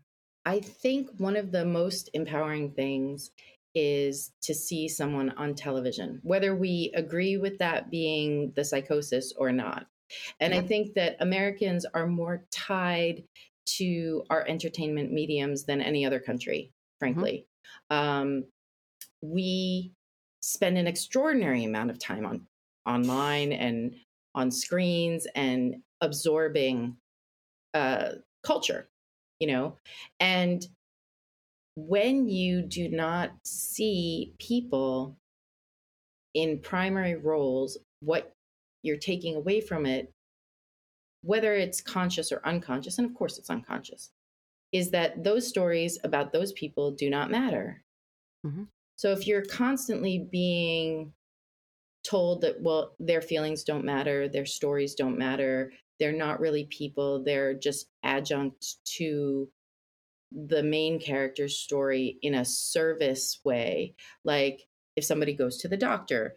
[0.45, 3.31] I think one of the most empowering things
[3.75, 9.51] is to see someone on television, whether we agree with that being the psychosis or
[9.51, 9.85] not.
[10.39, 13.23] And I think that Americans are more tied
[13.77, 17.45] to our entertainment mediums than any other country, frankly.
[17.89, 18.45] Um,
[19.21, 19.91] we
[20.41, 22.47] spend an extraordinary amount of time on
[22.85, 23.95] online and
[24.35, 26.97] on screens and absorbing
[27.73, 28.89] uh, culture,
[29.39, 29.77] you know,
[30.19, 30.67] and
[31.75, 35.17] when you do not see people
[36.33, 38.35] in primary roles, what
[38.83, 40.13] you're taking away from it,
[41.21, 44.11] whether it's conscious or unconscious, and of course it's unconscious,
[44.71, 47.83] is that those stories about those people do not matter.
[48.45, 48.67] Mhm.
[48.97, 51.13] So if you're constantly being
[52.03, 57.23] told that, well, their feelings don't matter, their stories don't matter, they're not really people,
[57.23, 59.49] they're just adjunct to
[60.31, 63.95] the main character's story in a service way.
[64.25, 66.35] Like if somebody goes to the doctor,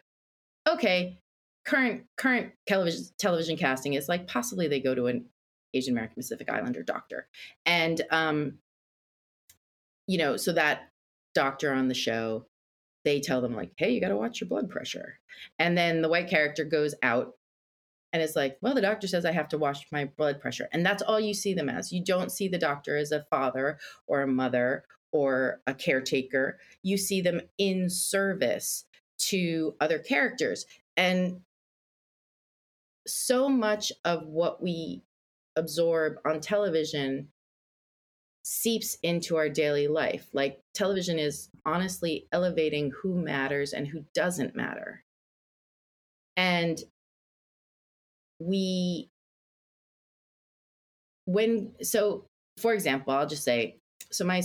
[0.68, 1.18] okay,
[1.66, 5.26] current current television television casting is like possibly they go to an
[5.74, 7.26] Asian American Pacific Islander doctor,
[7.66, 8.58] and um,
[10.06, 10.90] you know, so that
[11.34, 12.46] doctor on the show,
[13.04, 15.18] they tell them like, hey, you got to watch your blood pressure,
[15.58, 17.34] and then the white character goes out.
[18.12, 20.68] And it's like, well, the doctor says I have to watch my blood pressure.
[20.72, 21.92] And that's all you see them as.
[21.92, 24.82] You don't see the doctor as a father or a mother
[25.12, 26.58] or a caretaker.
[26.82, 28.84] You see them in service
[29.18, 30.66] to other characters.
[30.96, 31.42] And
[33.06, 35.02] so much of what we
[35.54, 37.28] absorb on television
[38.42, 40.28] seeps into our daily life.
[40.32, 45.04] Like television is honestly elevating who matters and who doesn't matter.
[46.36, 46.82] And
[48.38, 49.10] we,
[51.26, 52.24] when, so
[52.58, 53.76] for example, I'll just say,
[54.10, 54.42] so my,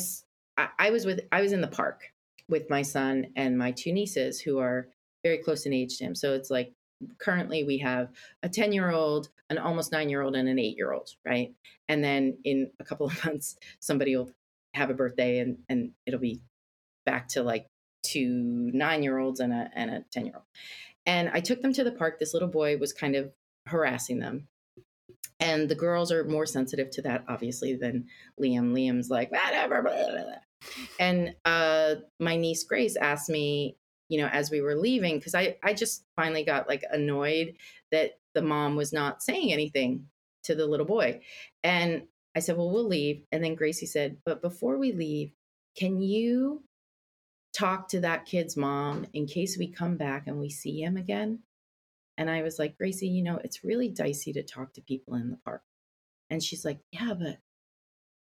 [0.57, 2.03] I was with, I was in the park
[2.47, 4.89] with my son and my two nieces who are
[5.23, 6.15] very close in age to him.
[6.15, 6.73] So it's like
[7.17, 8.09] currently we have
[8.43, 11.53] a 10 year old, an almost nine year old, and an eight year old, right?
[11.87, 14.31] And then in a couple of months, somebody will
[14.73, 16.41] have a birthday and, and it'll be
[17.05, 17.67] back to like
[18.03, 20.45] two nine year olds and a, and a 10 year old.
[21.05, 22.19] And I took them to the park.
[22.19, 23.31] This little boy was kind of
[23.67, 24.47] harassing them.
[25.39, 28.07] And the girls are more sensitive to that, obviously, than
[28.41, 28.73] Liam.
[28.73, 29.81] Liam's like, whatever.
[29.81, 30.33] Blah, blah, blah.
[30.99, 33.77] And uh, my niece Grace asked me,
[34.07, 37.55] you know, as we were leaving, because I, I just finally got like annoyed
[37.91, 40.05] that the mom was not saying anything
[40.43, 41.21] to the little boy.
[41.63, 42.03] And
[42.35, 43.23] I said, well, we'll leave.
[43.31, 45.31] And then Gracie said, but before we leave,
[45.75, 46.63] can you
[47.57, 51.39] talk to that kid's mom in case we come back and we see him again?
[52.17, 55.31] And I was like, Gracie, you know, it's really dicey to talk to people in
[55.31, 55.63] the park.
[56.29, 57.37] And she's like, yeah, but,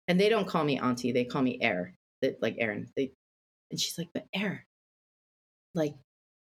[0.09, 1.95] and they don't call me auntie, they call me Air,
[2.41, 2.89] like Erin.
[2.97, 3.13] They,
[3.71, 4.67] and she's like, but Air,
[5.75, 5.95] like,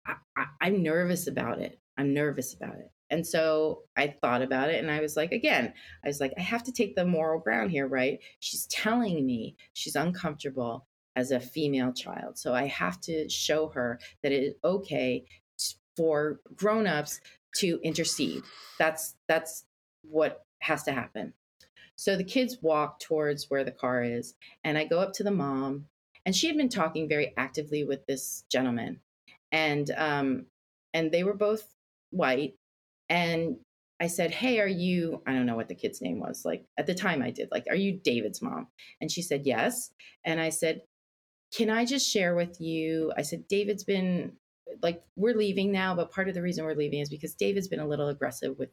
[0.05, 1.79] I, I, I'm nervous about it.
[1.97, 2.91] I'm nervous about it.
[3.13, 5.71] And so I thought about it and I was like, again,
[6.03, 8.17] I was like, I have to take the moral ground here, right?
[8.39, 12.39] She's telling me she's uncomfortable as a female child.
[12.39, 15.25] So I have to show her that it is okay
[15.95, 17.21] for grown-ups
[17.57, 18.41] to intercede.
[18.79, 19.65] That's that's
[20.01, 21.33] what has to happen.
[21.95, 25.29] So the kids walk towards where the car is and I go up to the
[25.29, 25.85] mom
[26.25, 29.01] and she had been talking very actively with this gentleman
[29.51, 30.47] and um
[30.95, 31.75] and they were both
[32.09, 32.55] white
[33.09, 33.57] and
[33.99, 36.43] I said, "Hey, are you I don't know what the kid's name was.
[36.45, 37.49] Like at the time I did.
[37.51, 38.67] Like, are you David's mom?"
[39.01, 39.91] And she said, "Yes."
[40.25, 40.81] And I said,
[41.55, 44.33] "Can I just share with you?" I said, "David's been
[44.81, 47.79] like we're leaving now, but part of the reason we're leaving is because David's been
[47.79, 48.71] a little aggressive with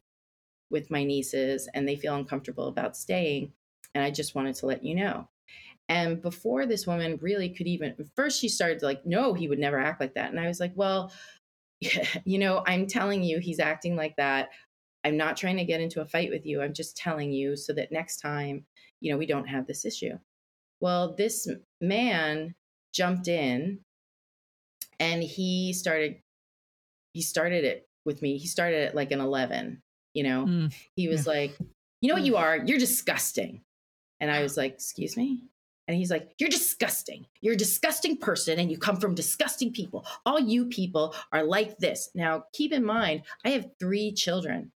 [0.69, 3.53] with my nieces and they feel uncomfortable about staying,
[3.95, 5.29] and I just wanted to let you know."
[5.89, 9.79] And before this woman really could even first she started like, "No, he would never
[9.79, 11.11] act like that." And I was like, "Well,
[12.25, 14.49] you know, I'm telling you he's acting like that.
[15.03, 16.61] I'm not trying to get into a fight with you.
[16.61, 18.65] I'm just telling you so that next time,
[18.99, 20.19] you know, we don't have this issue.
[20.79, 21.47] Well, this
[21.79, 22.55] man
[22.93, 23.79] jumped in
[24.99, 26.21] and he started
[27.13, 28.37] he started it with me.
[28.37, 29.81] He started at like an 11,
[30.13, 30.45] you know.
[30.45, 31.57] Mm, He was like,
[32.01, 32.57] "You know what you are?
[32.57, 33.63] You're disgusting."
[34.19, 35.50] And I was like, "Excuse me?"
[35.91, 37.25] And he's like, You're disgusting.
[37.41, 40.05] You're a disgusting person and you come from disgusting people.
[40.25, 42.09] All you people are like this.
[42.15, 44.71] Now, keep in mind, I have three children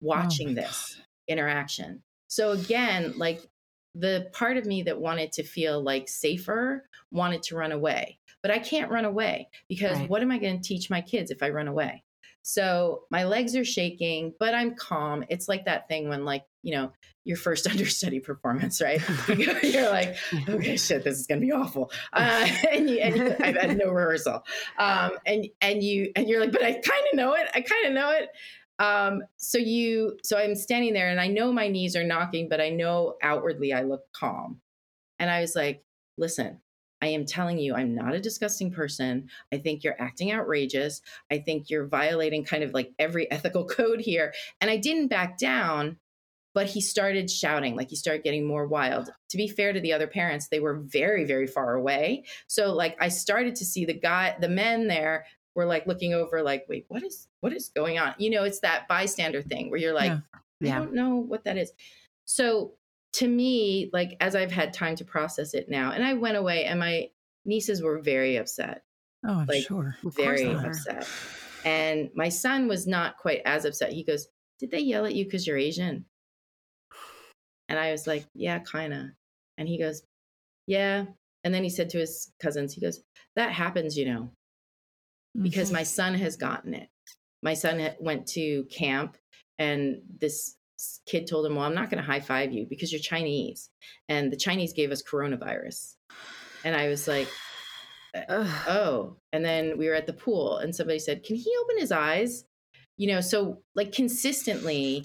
[0.00, 2.02] watching oh my this interaction.
[2.28, 3.40] So, again, like
[3.94, 8.18] the part of me that wanted to feel like safer wanted to run away.
[8.42, 10.08] But I can't run away because Right.
[10.08, 12.04] what am I going to teach my kids if I run away?
[12.42, 15.24] So my legs are shaking, but I'm calm.
[15.28, 16.92] It's like that thing when, like, you know,
[17.24, 19.00] your first understudy performance, right?
[19.62, 20.16] You're like,
[20.48, 21.90] okay, shit, this is gonna be awful.
[22.12, 24.44] Uh, and you, and you, I've had no rehearsal,
[24.78, 27.48] um, and and you and you're like, but I kind of know it.
[27.54, 28.28] I kind of know it.
[28.78, 32.60] Um, so you, so I'm standing there, and I know my knees are knocking, but
[32.60, 34.60] I know outwardly I look calm.
[35.18, 35.84] And I was like,
[36.16, 36.60] listen,
[37.02, 39.28] I am telling you, I'm not a disgusting person.
[39.52, 41.00] I think you're acting outrageous.
[41.30, 44.32] I think you're violating kind of like every ethical code here.
[44.60, 45.98] And I didn't back down,
[46.54, 49.10] but he started shouting, like he started getting more wild.
[49.30, 52.24] To be fair to the other parents, they were very, very far away.
[52.48, 56.42] So like I started to see the guy, the men there were like looking over,
[56.42, 58.14] like, wait, what is what is going on?
[58.18, 60.12] You know, it's that bystander thing where you're like,
[60.60, 60.76] Yeah.
[60.76, 61.72] I don't know what that is.
[62.24, 62.74] So
[63.14, 66.64] to me, like as I've had time to process it now, and I went away
[66.64, 67.10] and my
[67.44, 68.82] nieces were very upset,
[69.24, 69.96] Oh, I'm Like, sure.
[70.02, 71.06] Very upset.
[71.64, 73.92] And my son was not quite as upset.
[73.92, 74.28] He goes,
[74.58, 76.06] Did they yell at you because you're Asian?
[77.70, 79.06] And I was like, Yeah, kind of.
[79.56, 80.02] And he goes,
[80.66, 81.06] Yeah.
[81.44, 83.02] And then he said to his cousins, He goes,
[83.36, 84.30] That happens, you know,
[85.40, 85.74] because Mhm.
[85.74, 86.88] my son has gotten it.
[87.42, 89.16] my son went to camp
[89.58, 90.56] and this
[91.06, 93.70] kid told him, Well, I'm not going to high five you because you're Chinese.
[94.10, 95.94] And the Chinese gave us coronavirus.
[96.64, 97.28] And I was like,
[98.14, 98.64] Ugh.
[98.66, 101.92] oh and then we were at the pool and somebody said can he open his
[101.92, 102.44] eyes
[102.96, 105.04] you know so like consistently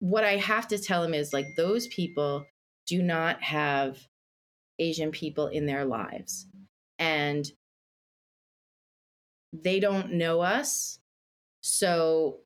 [0.00, 2.44] what i have to tell them is like those people
[2.86, 3.98] do not have
[4.78, 6.46] asian people in their lives
[6.98, 7.52] and
[9.52, 10.98] they don't know us
[11.60, 12.38] so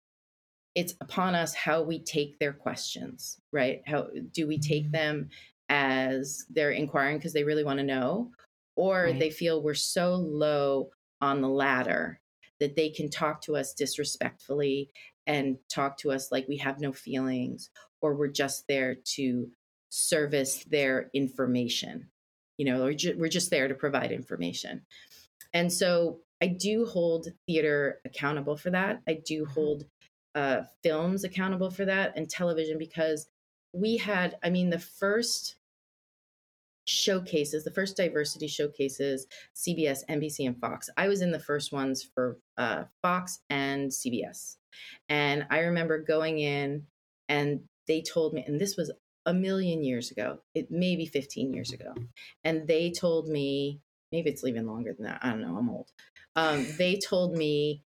[0.75, 4.93] it's upon us how we take their questions right how do we take mm-hmm.
[4.93, 5.29] them
[5.69, 8.31] as they're inquiring because they really want to know
[8.77, 9.19] or Right.
[9.19, 10.91] they feel we're so low
[11.21, 12.21] on the ladder
[12.61, 14.91] that they can talk to us disrespectfully
[15.27, 17.71] and talk to us like we have no feelings
[18.01, 19.51] or we're just there to
[19.91, 22.09] service their information
[22.57, 24.83] you know or ju- we're just there to provide information.
[25.53, 29.01] And so i do hold theater accountable for that.
[29.09, 29.85] I do hold
[30.35, 33.29] uh, films accountable for that and television because
[33.73, 35.57] we had i mean the first
[36.87, 39.27] showcases the first diversity showcases
[39.57, 40.91] cbs nbc and fox.
[40.97, 44.57] I was in the first ones for uh, fox and cbs
[45.09, 46.85] and i remember going in
[47.29, 48.91] and they told me and this was
[49.27, 51.95] a million years ago it maybe 15 years ago
[52.43, 53.81] and they told me
[54.13, 55.91] maybe it's even longer than that i don't know i'm old.
[56.37, 57.85] Um, they told me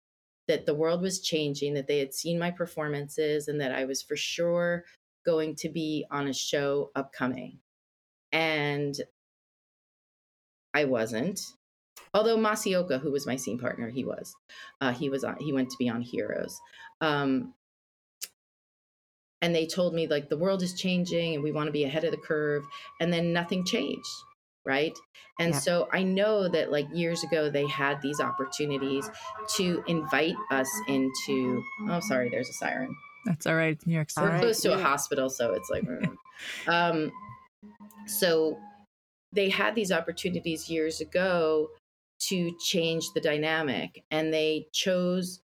[0.47, 4.01] that the world was changing that they had seen my performances and that i was
[4.01, 4.85] for sure
[5.25, 7.59] going to be on a show upcoming
[8.31, 8.95] and
[10.73, 11.39] I wasn't.
[12.13, 14.35] Although Masi Oka, who was my scene partner, he was.
[14.81, 15.37] Uh, he was on.
[15.39, 16.59] He went to be on Heroes,
[17.01, 17.53] um,
[19.41, 22.03] and they told me like the world is changing and we want to be ahead
[22.03, 22.63] of the curve.
[22.99, 24.09] And then nothing changed,
[24.65, 24.97] right?
[25.39, 25.59] And Yeah.
[25.59, 29.09] so I know that like years ago they had these opportunities
[29.57, 31.63] to invite us into.
[31.87, 32.95] Oh, sorry, there's a siren.
[33.25, 33.77] That's all right.
[33.85, 34.21] New York City.
[34.23, 35.83] We're All right, close to a hospital, so it's like,
[36.67, 37.11] um,
[38.05, 38.57] so
[39.33, 41.69] they had these opportunities years ago
[42.19, 45.41] to change the dynamic, and they chose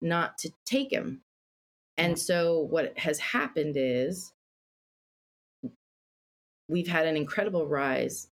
[0.00, 1.22] not to take them.
[1.96, 4.32] And so what has happened is
[6.68, 8.28] we've had an incredible rise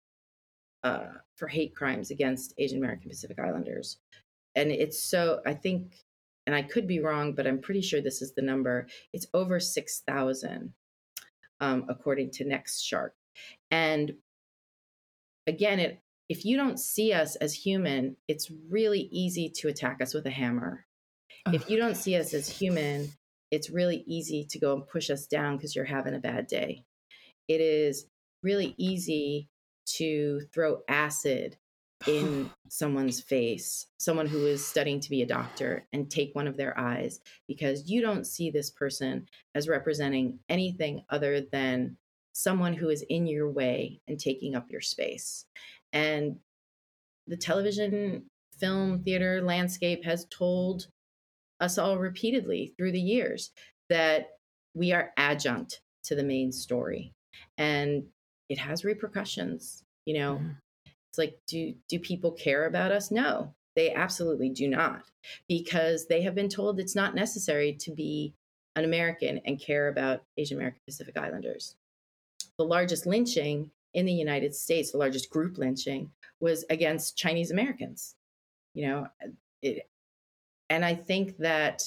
[0.82, 3.98] uh, for hate crimes against Asian American Pacific Islanders.
[4.54, 5.96] And it's so, I think,
[6.46, 8.86] and I could be wrong, but I'm pretty sure this is the number.
[9.12, 10.72] It's over 6,000,
[11.60, 13.10] um, according to NextShark.
[13.70, 14.14] And
[15.46, 20.14] again, it, if you don't see us as human, it's really easy to attack us
[20.14, 20.86] with a hammer.
[21.52, 23.10] If you oh, don't see us as human,
[23.50, 26.84] it's really easy to go and push us down because you're having a bad day.
[27.48, 28.06] It is
[28.42, 29.48] really easy
[29.96, 31.56] to throw acid
[32.06, 36.56] in someone's face, someone who is studying to be a doctor, and take one of
[36.56, 41.96] their eyes because you don't see this person as representing anything other than
[42.32, 45.44] someone who is in your way and taking up your space.
[45.92, 46.38] And
[47.26, 48.24] the television,
[48.58, 50.88] film, theater landscape has told
[51.60, 53.50] us all repeatedly through the years
[53.88, 54.30] that
[54.74, 57.12] we are adjunct to the main story
[57.58, 58.04] and
[58.48, 60.56] it has repercussions you know Mhm.
[61.10, 65.04] it's like do do people care about us no they absolutely do not
[65.48, 68.34] because they have been told it's not necessary to be
[68.74, 71.76] an american and care about asian american pacific islanders
[72.58, 78.14] the largest lynching in the united states the largest group lynching was against chinese americans
[78.74, 79.06] you know
[79.62, 79.88] it,
[80.70, 81.82] and i think that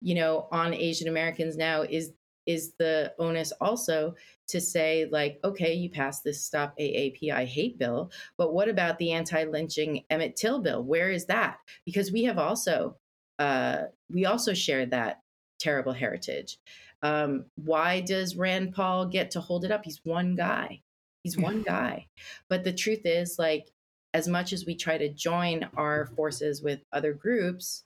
[0.00, 2.12] you know on asian americans now is
[2.46, 4.14] is the onus also
[4.48, 9.12] to say like okay you passed this stop aapi hate bill but what about the
[9.12, 10.82] anti-lynching emmett till bill?
[10.82, 11.58] Where is that?
[11.84, 12.96] Because we have also
[13.38, 15.20] uh, we also share that
[15.58, 16.58] terrible heritage
[17.02, 19.84] um, why does rand paul get to hold it up?
[19.84, 20.82] He's one guy.
[21.22, 22.06] He's one guy.
[22.48, 23.70] But the truth is like
[24.12, 27.84] as much as we try to join our forces with other groups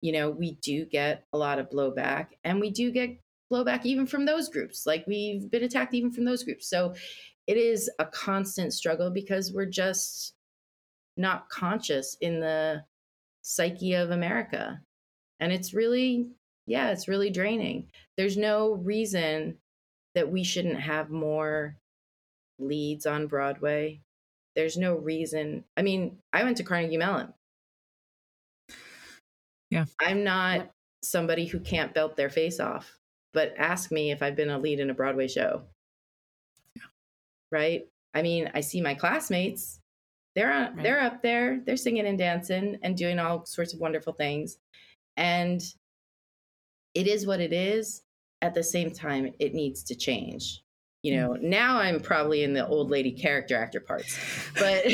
[0.00, 3.18] you know we do get a lot of blowback and we do get
[3.50, 4.86] blowback even from those groups.
[4.86, 6.68] Like we've been attacked even from those groups.
[6.68, 6.94] So
[7.46, 10.34] it is a constant struggle because we're just
[11.16, 12.84] not conscious in the
[13.42, 14.80] psyche of america.
[15.40, 16.28] And it's really
[16.68, 19.58] yeah it's really draining there's no reason
[20.14, 21.76] that we shouldn't have more
[22.58, 24.00] leads on broadway
[24.56, 27.32] there's no reason i mean i went to carnegie mellon
[29.70, 29.86] Yeah.
[30.00, 30.70] i'm not
[31.02, 32.98] somebody who can't belt their face off
[33.34, 35.62] but ask me if I've been a lead in a Broadway show.
[37.52, 37.86] Right?
[38.14, 39.80] I mean, I see my classmates,
[40.34, 40.82] They're on, Right.
[40.82, 41.60] they're up there.
[41.64, 44.58] They're singing and dancing and doing all sorts of wonderful things.
[45.16, 45.60] And
[46.98, 48.02] it is what it is.
[48.40, 50.62] At the same time, it needs to change.
[51.02, 51.18] You hmm.
[51.18, 54.18] know, now I'm probably in the old lady character actor parts,
[54.58, 54.84] but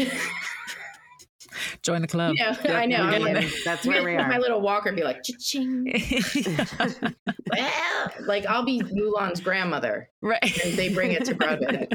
[1.83, 2.35] Join the club.
[2.37, 3.07] you know, I know.
[3.07, 5.93] we're I'm That's where we with my little walker and be like, cha-ching.
[7.53, 10.11] well, like I'll be Mulan's grandmother.
[10.21, 10.65] right.
[10.65, 11.89] And they bring it to Broadway.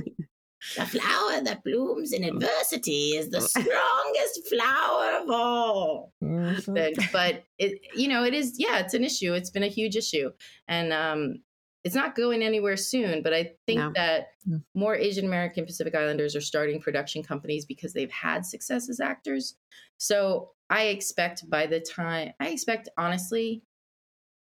[0.75, 2.29] The flower that blooms in mm.
[2.29, 3.47] adversity is the mm.
[3.47, 6.13] strongest flower of all.
[6.23, 6.73] Mm-hmm.
[6.73, 8.55] Then- but it, you know, it is.
[8.57, 9.33] Yeah, it's an issue.
[9.33, 10.31] It's been a huge issue,
[10.67, 11.41] and um,
[11.83, 13.23] it's not going anywhere soon.
[13.23, 13.91] But I think No.
[13.95, 14.59] that No.
[14.75, 19.55] more Asian American Pacific Islanders are starting production companies because they've had success as actors.
[19.97, 23.63] So I expect by the time I expect honestly,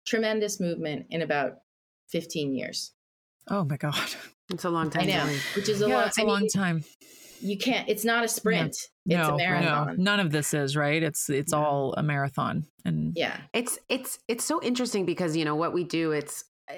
[0.06, 1.58] tremendous movement in about
[2.08, 2.92] fifteen years.
[3.48, 4.10] Oh my God.
[4.52, 5.06] It's a long I time.
[5.08, 5.36] know, coming.
[5.56, 6.06] which is a yeah, lot.
[6.08, 6.84] it's a I long mean, time.
[7.40, 7.88] you can't.
[7.88, 8.68] It's not a sprint.
[8.70, 9.86] It's no, a marathon.
[9.88, 11.02] no, none of this is right.
[11.02, 11.64] It's it's No.
[11.64, 13.36] all a marathon, and Yeah.
[13.52, 16.12] It's it's it's so interesting because you know what we do.
[16.12, 16.74] It's uh,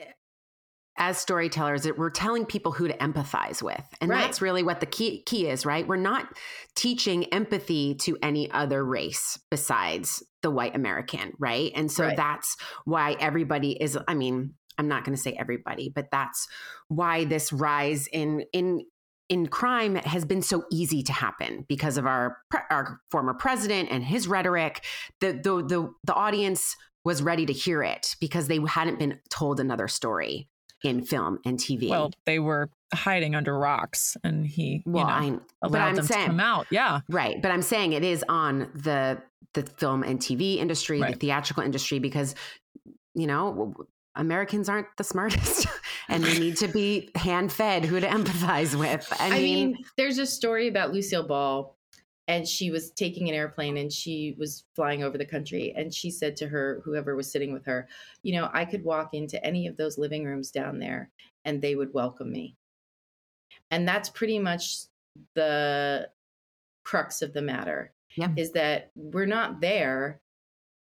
[0.98, 4.20] as storytellers, that we're telling people who to empathize with, and Right.
[4.20, 5.86] that's really what the key key is, right?
[5.88, 6.28] We're not
[6.76, 11.72] teaching empathy to any other race besides the white American, right?
[11.74, 12.16] And so Right.
[12.16, 13.98] that's why everybody is.
[14.06, 16.48] I mean, I'm not going to say everybody, but that's
[16.88, 18.84] why this rise in in
[19.28, 24.02] in crime has been so easy to happen because of our our former president and
[24.04, 24.84] his rhetoric.
[25.20, 29.60] The the the the audience was ready to hear it because they hadn't been told
[29.60, 30.48] another story
[30.84, 31.88] in film and TV.
[31.88, 35.94] well, they were hiding under rocks, and he, well, you know, I, but allowed I'm
[35.94, 36.66] them to saying come out.
[36.70, 39.22] Yeah, right, but I'm saying it is on the
[39.54, 42.34] the film and TV industry, the theatrical industry, because
[43.14, 43.74] you know
[44.16, 45.66] Americans aren't the smartest,
[46.08, 49.12] and they need to be hand fed who to empathize with.
[49.20, 51.76] I I mean, mean, there's a story about Lucille Ball,
[52.28, 55.72] and she was taking an airplane and she was flying over the country.
[55.76, 57.88] And she said to her, whoever was sitting with her,
[58.22, 61.10] You know, I could walk into any of those living rooms down there
[61.44, 62.56] and they would welcome me.
[63.72, 64.82] And that's pretty much
[65.34, 66.08] the
[66.84, 68.30] crux of the matter Yep.
[68.36, 70.20] is that we're not there.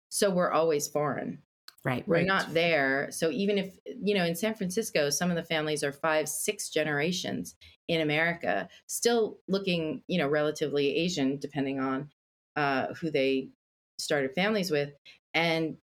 [0.09, 1.43] So we're always foreign.
[1.85, 2.25] Right, We're Right.
[2.25, 3.09] not there.
[3.11, 6.69] So even if, you know, in San Francisco, some of the families are five, six
[6.69, 7.55] generations
[7.87, 12.09] in America, still looking, you know, relatively Asian, depending on
[12.55, 13.49] uh, who they
[13.97, 14.93] started families with.
[15.33, 15.77] And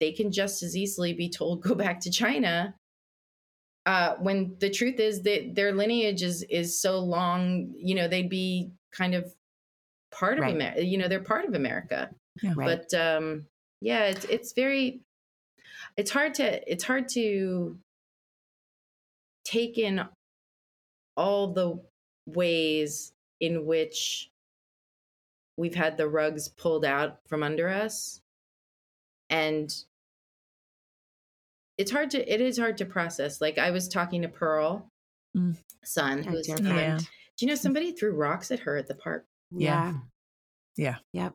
[0.00, 2.74] they can just as easily be told, go back to China.
[3.84, 8.28] Uh, when the truth is that their lineage is is so long, you know, they'd
[8.28, 9.34] be kind of
[10.12, 10.54] part of Right.
[10.54, 10.84] America.
[10.84, 12.10] You know, they're part of America
[12.42, 12.54] yeah.
[12.56, 12.80] right.
[12.90, 13.46] but um
[13.82, 15.02] yeah it's it's very
[15.96, 17.78] it's hard to it's hard to
[19.44, 20.02] take in
[21.16, 21.80] all the
[22.26, 24.30] ways in which
[25.56, 28.20] we've had the rugs pulled out from under us
[29.28, 29.74] and
[31.78, 34.88] it's hard to it is hard to process like i was talking to pearl
[35.34, 35.56] Mm.
[35.82, 36.98] Sun Our who's dear um, Yeah.
[36.98, 37.06] do
[37.40, 39.94] you know somebody threw rocks at her at the park Yeah.
[40.76, 40.96] Yeah.
[41.14, 41.32] Yep.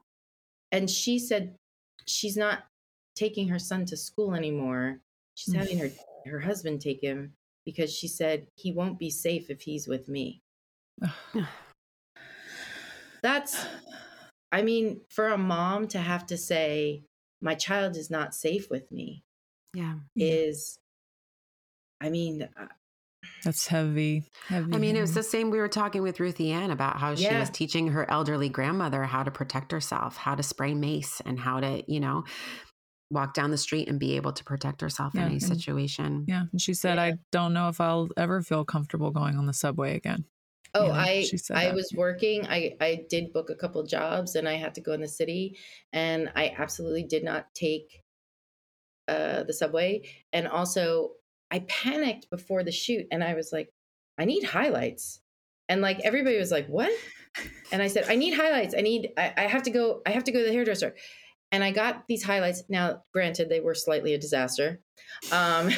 [0.71, 1.55] and she said
[2.05, 2.63] she's not
[3.17, 5.01] taking her son to school anymore
[5.35, 5.59] she's Mm.
[5.59, 5.89] having her
[6.25, 7.33] her husband take him
[7.65, 10.41] because she said he won't be safe if he's with me
[13.21, 13.65] that's
[14.51, 17.03] i mean for a mom to have to say
[17.41, 19.23] my child is not safe with me
[19.73, 19.95] Yeah.
[20.15, 20.79] is
[22.01, 22.67] i mean uh,
[23.43, 24.29] That's heavy.
[24.49, 24.73] Heavy.
[24.75, 25.51] I mean, it was the same.
[25.51, 27.39] We were talking with Ruthie Ann about how she Yeah.
[27.39, 31.59] was teaching her elderly grandmother how to protect herself, how to spray mace, and how
[31.61, 32.23] to, you know,
[33.09, 36.25] walk down the street and be able to protect herself Yeah, in any and- situation.
[36.27, 37.03] Yeah, and she said, Yeah.
[37.03, 40.25] "I don't know if I'll ever feel comfortable going on the subway again."
[40.73, 41.75] Oh, You know, I she said I that.
[41.75, 42.45] was working.
[42.47, 45.57] I I did book a couple jobs, and I had to go in the city,
[45.93, 48.03] and I absolutely did not take
[49.07, 50.01] uh, the subway.
[50.33, 51.11] And also,
[51.49, 53.69] I panicked before the shoot, and I was like,
[54.17, 55.21] I need highlights,
[55.69, 56.91] and like everybody was like, what?
[57.71, 58.73] And I said, I need highlights.
[58.77, 59.11] I need.
[59.17, 60.01] I, I have to go.
[60.05, 60.95] I have to go to the hairdresser.
[61.51, 62.63] And I got these highlights.
[62.69, 64.81] Now, granted, they were slightly a disaster,
[65.31, 65.69] um,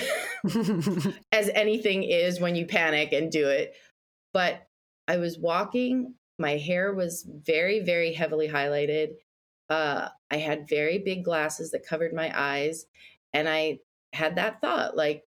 [1.32, 3.76] as anything is when you panic and do it.
[4.34, 4.63] But
[5.07, 6.15] I was walking.
[6.39, 9.09] My hair was very, very heavily highlighted.
[9.70, 12.86] Uh, I had very big glasses that covered my eyes.
[13.34, 13.80] And I
[14.13, 15.24] had that thought like,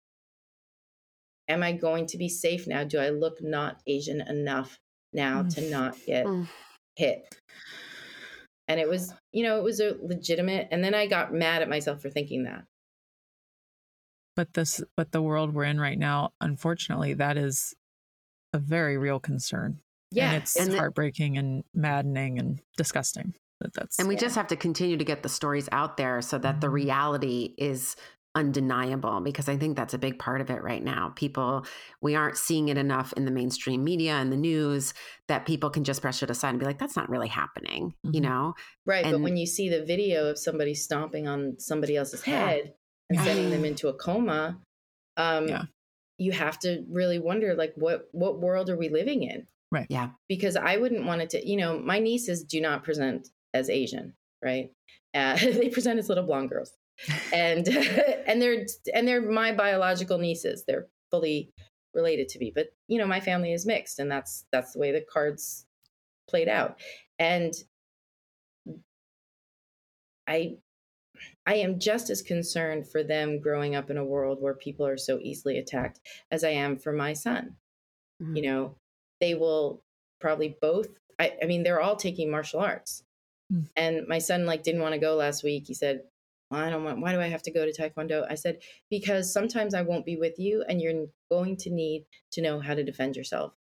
[1.49, 2.83] am I going to be safe now?
[2.85, 4.79] Do I look not Asian enough
[5.13, 6.49] now to not get Mm.
[6.97, 7.23] hit?
[8.69, 10.69] And it was, you know, it was a legitimate.
[10.71, 12.65] And then I got mad at myself for thinking that.
[14.35, 17.75] But this, but the world we're in right now, unfortunately, that is
[18.53, 19.81] a very real concern.
[20.11, 23.35] Yeah, and it's and the- heartbreaking and maddening and disgusting.
[23.61, 26.39] That that's And we just have to continue to get the stories out there so
[26.39, 26.73] that the Mhm.
[26.73, 27.95] reality is
[28.35, 31.13] undeniable because I think that's a big part of it right now.
[31.17, 31.67] People,
[32.01, 34.95] we aren't seeing it enough in the mainstream media and the news
[35.29, 38.21] that people can just brush it aside and be like, that's not really happening, you
[38.21, 38.23] Mhm.
[38.23, 38.55] know?
[38.87, 42.47] Right, but when you see the video of somebody stomping on somebody else's Yeah.
[42.47, 42.75] head
[43.11, 44.59] and I sending them into a coma,
[45.17, 45.65] um, Yeah.
[46.19, 49.47] you have to really wonder, like, what what world are we living in?
[49.71, 49.87] Right.
[49.91, 50.11] Yeah.
[50.29, 54.15] Because I wouldn't want it to, you know, my nieces do not present as Asian,
[54.43, 54.71] right?
[55.15, 56.73] Uh, they present as little blonde girls,
[57.33, 57.69] and
[58.27, 60.65] and they're and they're my biological nieces.
[60.67, 61.51] They're fully
[61.95, 64.93] related to me, but you know, my family is mixed, and that's that's the way
[64.93, 65.67] the cards
[66.29, 66.79] played out,
[67.19, 67.53] and
[70.27, 70.57] I
[71.47, 74.97] I am just as concerned for them growing up in a world where people are
[74.97, 76.01] so easily attacked
[76.31, 77.57] as I am for my son.
[78.23, 78.37] Mhm.
[78.37, 78.77] You know,
[79.21, 79.83] they will
[80.21, 80.89] probably both
[81.19, 83.05] I, I mean, they're all taking martial arts.
[83.53, 83.69] Mm.
[83.77, 85.65] And my son like didn't want to go last week.
[85.67, 86.03] He said,
[86.53, 88.27] I don't want why do I have to go to Taekwondo?
[88.31, 88.59] I said,
[88.91, 92.75] because sometimes I won't be with you and you're going to need to know how
[92.75, 93.53] to defend yourself.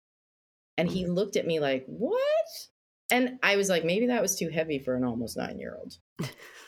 [0.78, 2.18] And he looked at me like, What?
[3.10, 5.96] And I was like, maybe that was too heavy for an almost nine year old.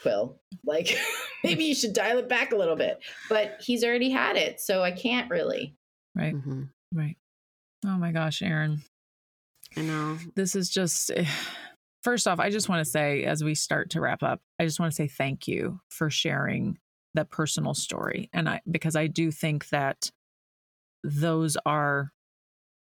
[0.02, 0.40] Quill.
[0.66, 0.96] Like,
[1.44, 2.98] maybe you should dial it back a little bit.
[3.28, 5.76] But he's already had it, so I can't really.
[6.14, 6.68] right, Mhm.
[6.92, 7.16] right.
[7.86, 8.80] Oh my gosh, Erin,
[9.76, 10.18] I know.
[10.36, 11.10] this is just.
[12.04, 14.78] First off, I just want to say, as we start to wrap up, I just
[14.78, 16.78] want to say thank you for sharing
[17.14, 20.10] that personal story, and I because I do think that
[21.02, 22.12] those are,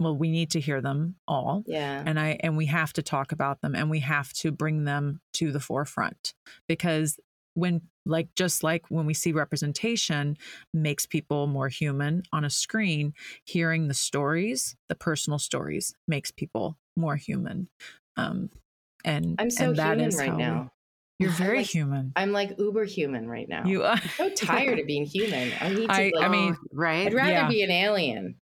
[0.01, 2.03] well, we need to hear them all, Yeah.
[2.07, 5.21] and i and we have to talk about them and we have to bring them
[5.35, 6.35] to the forefront.
[6.69, 7.19] Because
[7.55, 10.37] when like just like when we see representation
[10.73, 13.13] makes people more human on a screen
[13.45, 17.69] hearing the stories the personal stories makes people more human.
[18.17, 18.51] Um
[19.05, 20.73] and I'm so and that human is right how we- now.
[21.19, 23.65] you're very like- human I'm like uber human right now.
[23.65, 25.53] you are I'm so tired of being human.
[25.61, 27.07] I need to I- like I mean, right?
[27.07, 27.49] I'd rather yeah.
[27.49, 28.37] be an alien.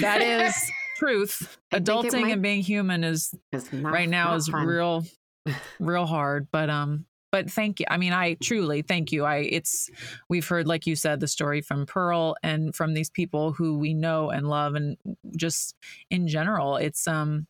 [0.00, 0.54] that is
[0.98, 4.66] truth I adulting might- and being human is It's not- right now is fun.
[4.66, 5.04] real
[5.80, 9.88] real hard but um but thank you i mean i truly thank you i it's
[10.28, 13.94] we've heard like you said the story from pearl and from these people who we
[13.94, 14.96] know and love and
[15.36, 15.74] just
[16.10, 17.46] in general it's um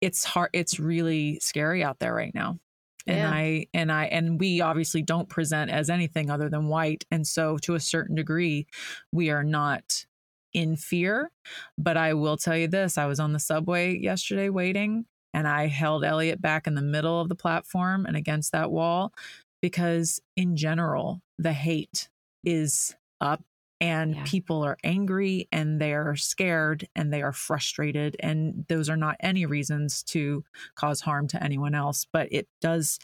[0.00, 2.58] it's hard it's really scary out there right now.
[3.06, 3.30] And Yeah.
[3.30, 7.04] i and i and we obviously don't present as anything other than white.
[7.10, 8.66] And so to a certain degree
[9.12, 10.06] we are not
[10.52, 11.30] in fear.
[11.78, 15.66] But i will tell you this i was on the subway yesterday waiting and i
[15.66, 19.12] held elliot back in the middle of the platform and against that wall
[19.62, 22.08] because in general the hate
[22.44, 23.42] is up
[23.80, 24.24] and Yeah.
[24.24, 29.16] people are angry and they are scared and they are frustrated and those are not
[29.20, 32.98] any reasons to cause harm to anyone else but it does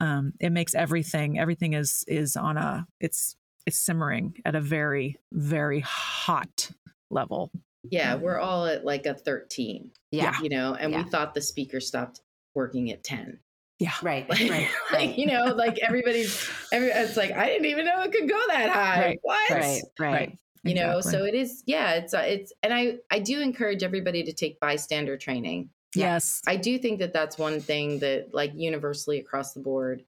[0.00, 3.36] um it makes everything everything is is on a it's
[3.66, 6.70] it's simmering at a very very hot
[7.10, 7.50] level
[7.90, 10.36] Yeah, we're all at like a 13, Yeah.
[10.42, 11.02] you know, and Yeah.
[11.02, 12.20] we thought the speaker stopped
[12.54, 13.40] working at 10.
[13.80, 14.28] Yeah Right.
[14.28, 14.68] Like, Right.
[14.92, 15.18] like, Right.
[15.18, 18.70] you know, like everybody's, every, it's like, I didn't even know it could go that
[18.70, 19.00] high.
[19.00, 19.50] Right, What?
[19.50, 19.82] Right.
[19.98, 20.38] Right.
[20.62, 24.22] You know, so it is, yeah, it's, uh, it's, and I, I do encourage everybody
[24.22, 25.70] to take bystander training.
[25.96, 30.04] yes I do think that that's one thing that, like, universally across the board,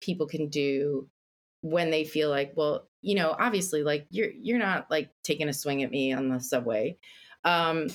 [0.00, 1.08] people can do
[1.62, 5.52] when they feel like, well, you know, obviously, like you're you're not like taking a
[5.52, 6.96] swing at me on the subway,
[7.44, 7.88] um,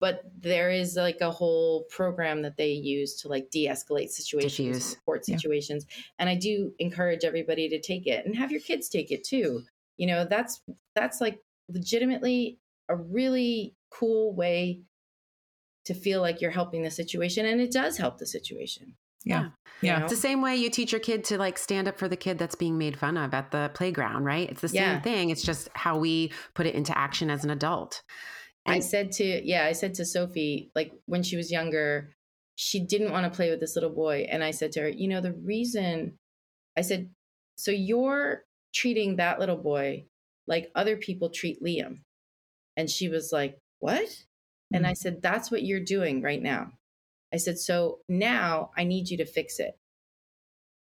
[0.00, 4.96] but there is like a whole program that they use to like de-escalate situations, Diffuse.
[4.96, 5.36] report Yeah.
[5.36, 5.86] situations,
[6.18, 9.62] and I do encourage everybody to take it and have your kids take it too.
[9.96, 10.62] You know, that's
[10.94, 14.80] that's like legitimately a really cool way
[15.84, 19.44] to feel like you're helping the situation and it does help the situation yeah
[19.82, 19.98] you Yeah.
[19.98, 20.04] know?
[20.06, 22.38] It's the same way you teach your kid to like stand up for the kid
[22.38, 24.48] that's being made fun of at the playground, right?
[24.50, 25.00] It's the same Yeah.
[25.02, 25.28] thing.
[25.30, 28.02] It's just how we put it into action as an adult.
[28.66, 32.14] I said to yeah, I said to Sophie like when she was younger,
[32.56, 35.08] she didn't want to play with this little boy, and I said to her, you
[35.08, 36.16] know, the reason
[36.76, 37.10] I said,
[37.58, 38.44] so you're
[38.74, 40.06] treating that little boy
[40.46, 42.00] like other people treat Liam,
[42.76, 44.24] and she was like, what?
[44.72, 46.72] And I said, that's what you're doing right now.
[47.32, 49.74] I said, so now I need you to fix it.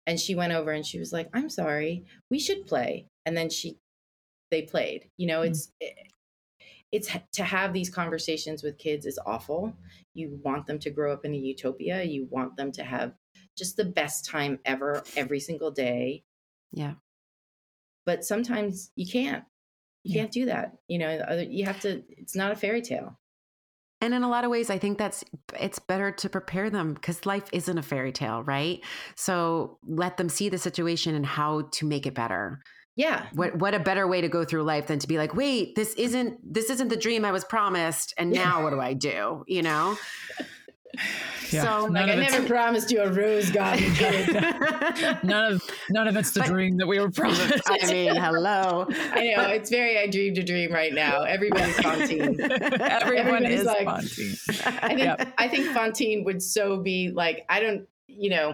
[0.07, 3.07] And she went over and she was like, I'm sorry, we should play.
[3.25, 3.77] And then she,
[4.51, 5.09] they played.
[5.17, 5.43] You know, Mm.
[5.43, 5.71] it's,
[6.91, 9.73] it's to have these conversations with kids is awful.
[10.13, 12.03] You want them to grow up in a utopia.
[12.03, 13.13] You want them to have
[13.57, 16.23] just the best time ever, every single day.
[16.71, 16.93] Yeah.
[18.05, 19.43] But sometimes you can't.
[20.03, 20.21] You Yeah.
[20.21, 20.77] can't do that.
[20.87, 22.03] You know, other- you have to.
[22.09, 23.19] It's not a fairy tale.
[24.01, 25.25] And in a lot of ways, I think that's
[25.59, 28.79] it's better to prepare them because life isn't a fairy tale, right?
[29.15, 32.61] So let them see the situation and how to make it better.
[32.99, 33.27] Yeah.
[33.33, 35.93] What what a better way to go through life than to be like, wait, this
[35.93, 39.45] isn't this isn't the dream I was promised, and now what do I do?
[39.47, 39.97] You know.
[41.51, 41.63] Yeah.
[41.63, 43.91] So None Like I never promised you a rose garden.
[45.23, 47.63] None of none of it's the But- dream that we were promised.
[47.67, 48.85] I mean, hello.
[49.13, 51.23] I know it's very I dreamed a dream right now.
[51.23, 52.39] Everybody's Fantine.
[52.41, 54.35] Everyone Everybody's is like- Fantine.
[54.83, 55.33] I think Yep.
[55.39, 58.53] I think Fantine would so be like I don't you know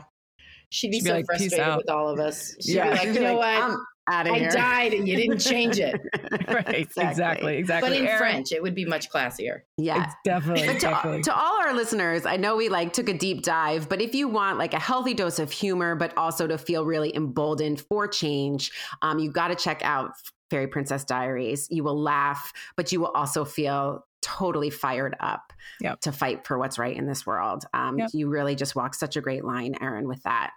[0.69, 2.55] she'd be She'd be so like, frustrated with all of us.
[2.61, 2.91] She'd Yeah.
[2.91, 3.47] be like, you know what?
[3.47, 3.77] I'm
[4.08, 4.49] out of I here.
[4.51, 5.99] died and you didn't change it.
[6.47, 6.88] Right.
[6.97, 7.58] Exactly.
[7.58, 7.89] Exactly.
[7.89, 9.62] But in Erin, French, it would be much classier.
[9.78, 10.06] Yeah.
[10.06, 11.22] It's definitely, But to, definitely.
[11.24, 14.28] to all our listeners, I know we like took a deep dive, but if you
[14.28, 18.72] want like a healthy dose of humor, but also to feel really emboldened for change,
[19.01, 20.12] um, you got to check out
[20.49, 21.68] Fairy Princess Diaries.
[21.72, 25.51] You will laugh, but you will also feel totally fired up
[25.82, 26.01] Yep.
[26.01, 27.66] to fight for what's right in this world.
[27.74, 28.10] Um, Yep.
[28.14, 30.51] You really just walk such a great line, Erin, with that.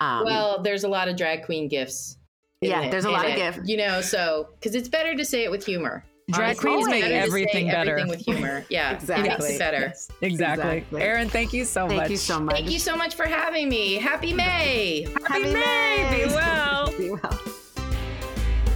[0.00, 2.18] Um, well, there's a lot of drag queen gifts.
[2.64, 3.68] In Yeah, it- there's a lot of it, gifts.
[3.68, 6.04] You know, so because it's better to say it with humor.
[6.30, 7.98] Drag queens make better to say everything better.
[7.98, 8.64] Everything with humor.
[8.70, 9.28] Yeah, Exactly.
[9.28, 9.92] It makes it better.
[10.22, 10.76] exactly.
[10.78, 11.02] Exactly.
[11.02, 12.10] Erin, thank you so thank much.
[12.10, 12.56] you so much.
[12.56, 13.96] Thank you so much for having me.
[13.96, 15.06] Happy May.
[15.28, 16.24] Happy May.
[16.26, 16.90] Be well.
[16.96, 17.40] Be well.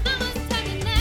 [0.05, 0.95] Mama's talking now.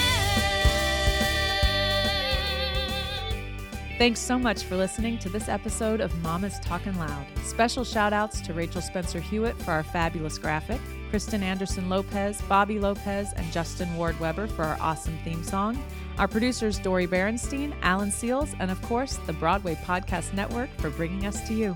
[3.97, 7.25] Thanks so much for listening to this episode of Mama's Talkin' Loud.
[7.43, 10.79] Special shout outs to Rachel Spencer Hewitt for our fabulous graphic,
[11.09, 15.81] Kristen Anderson Lopez, Bobby Lopez, and Justin Ward Weber for our awesome theme song,
[16.17, 21.25] our producers Dori Berinstein, Alan Seales, and of course, the Broadway Podcast Network for bringing
[21.25, 21.75] us to you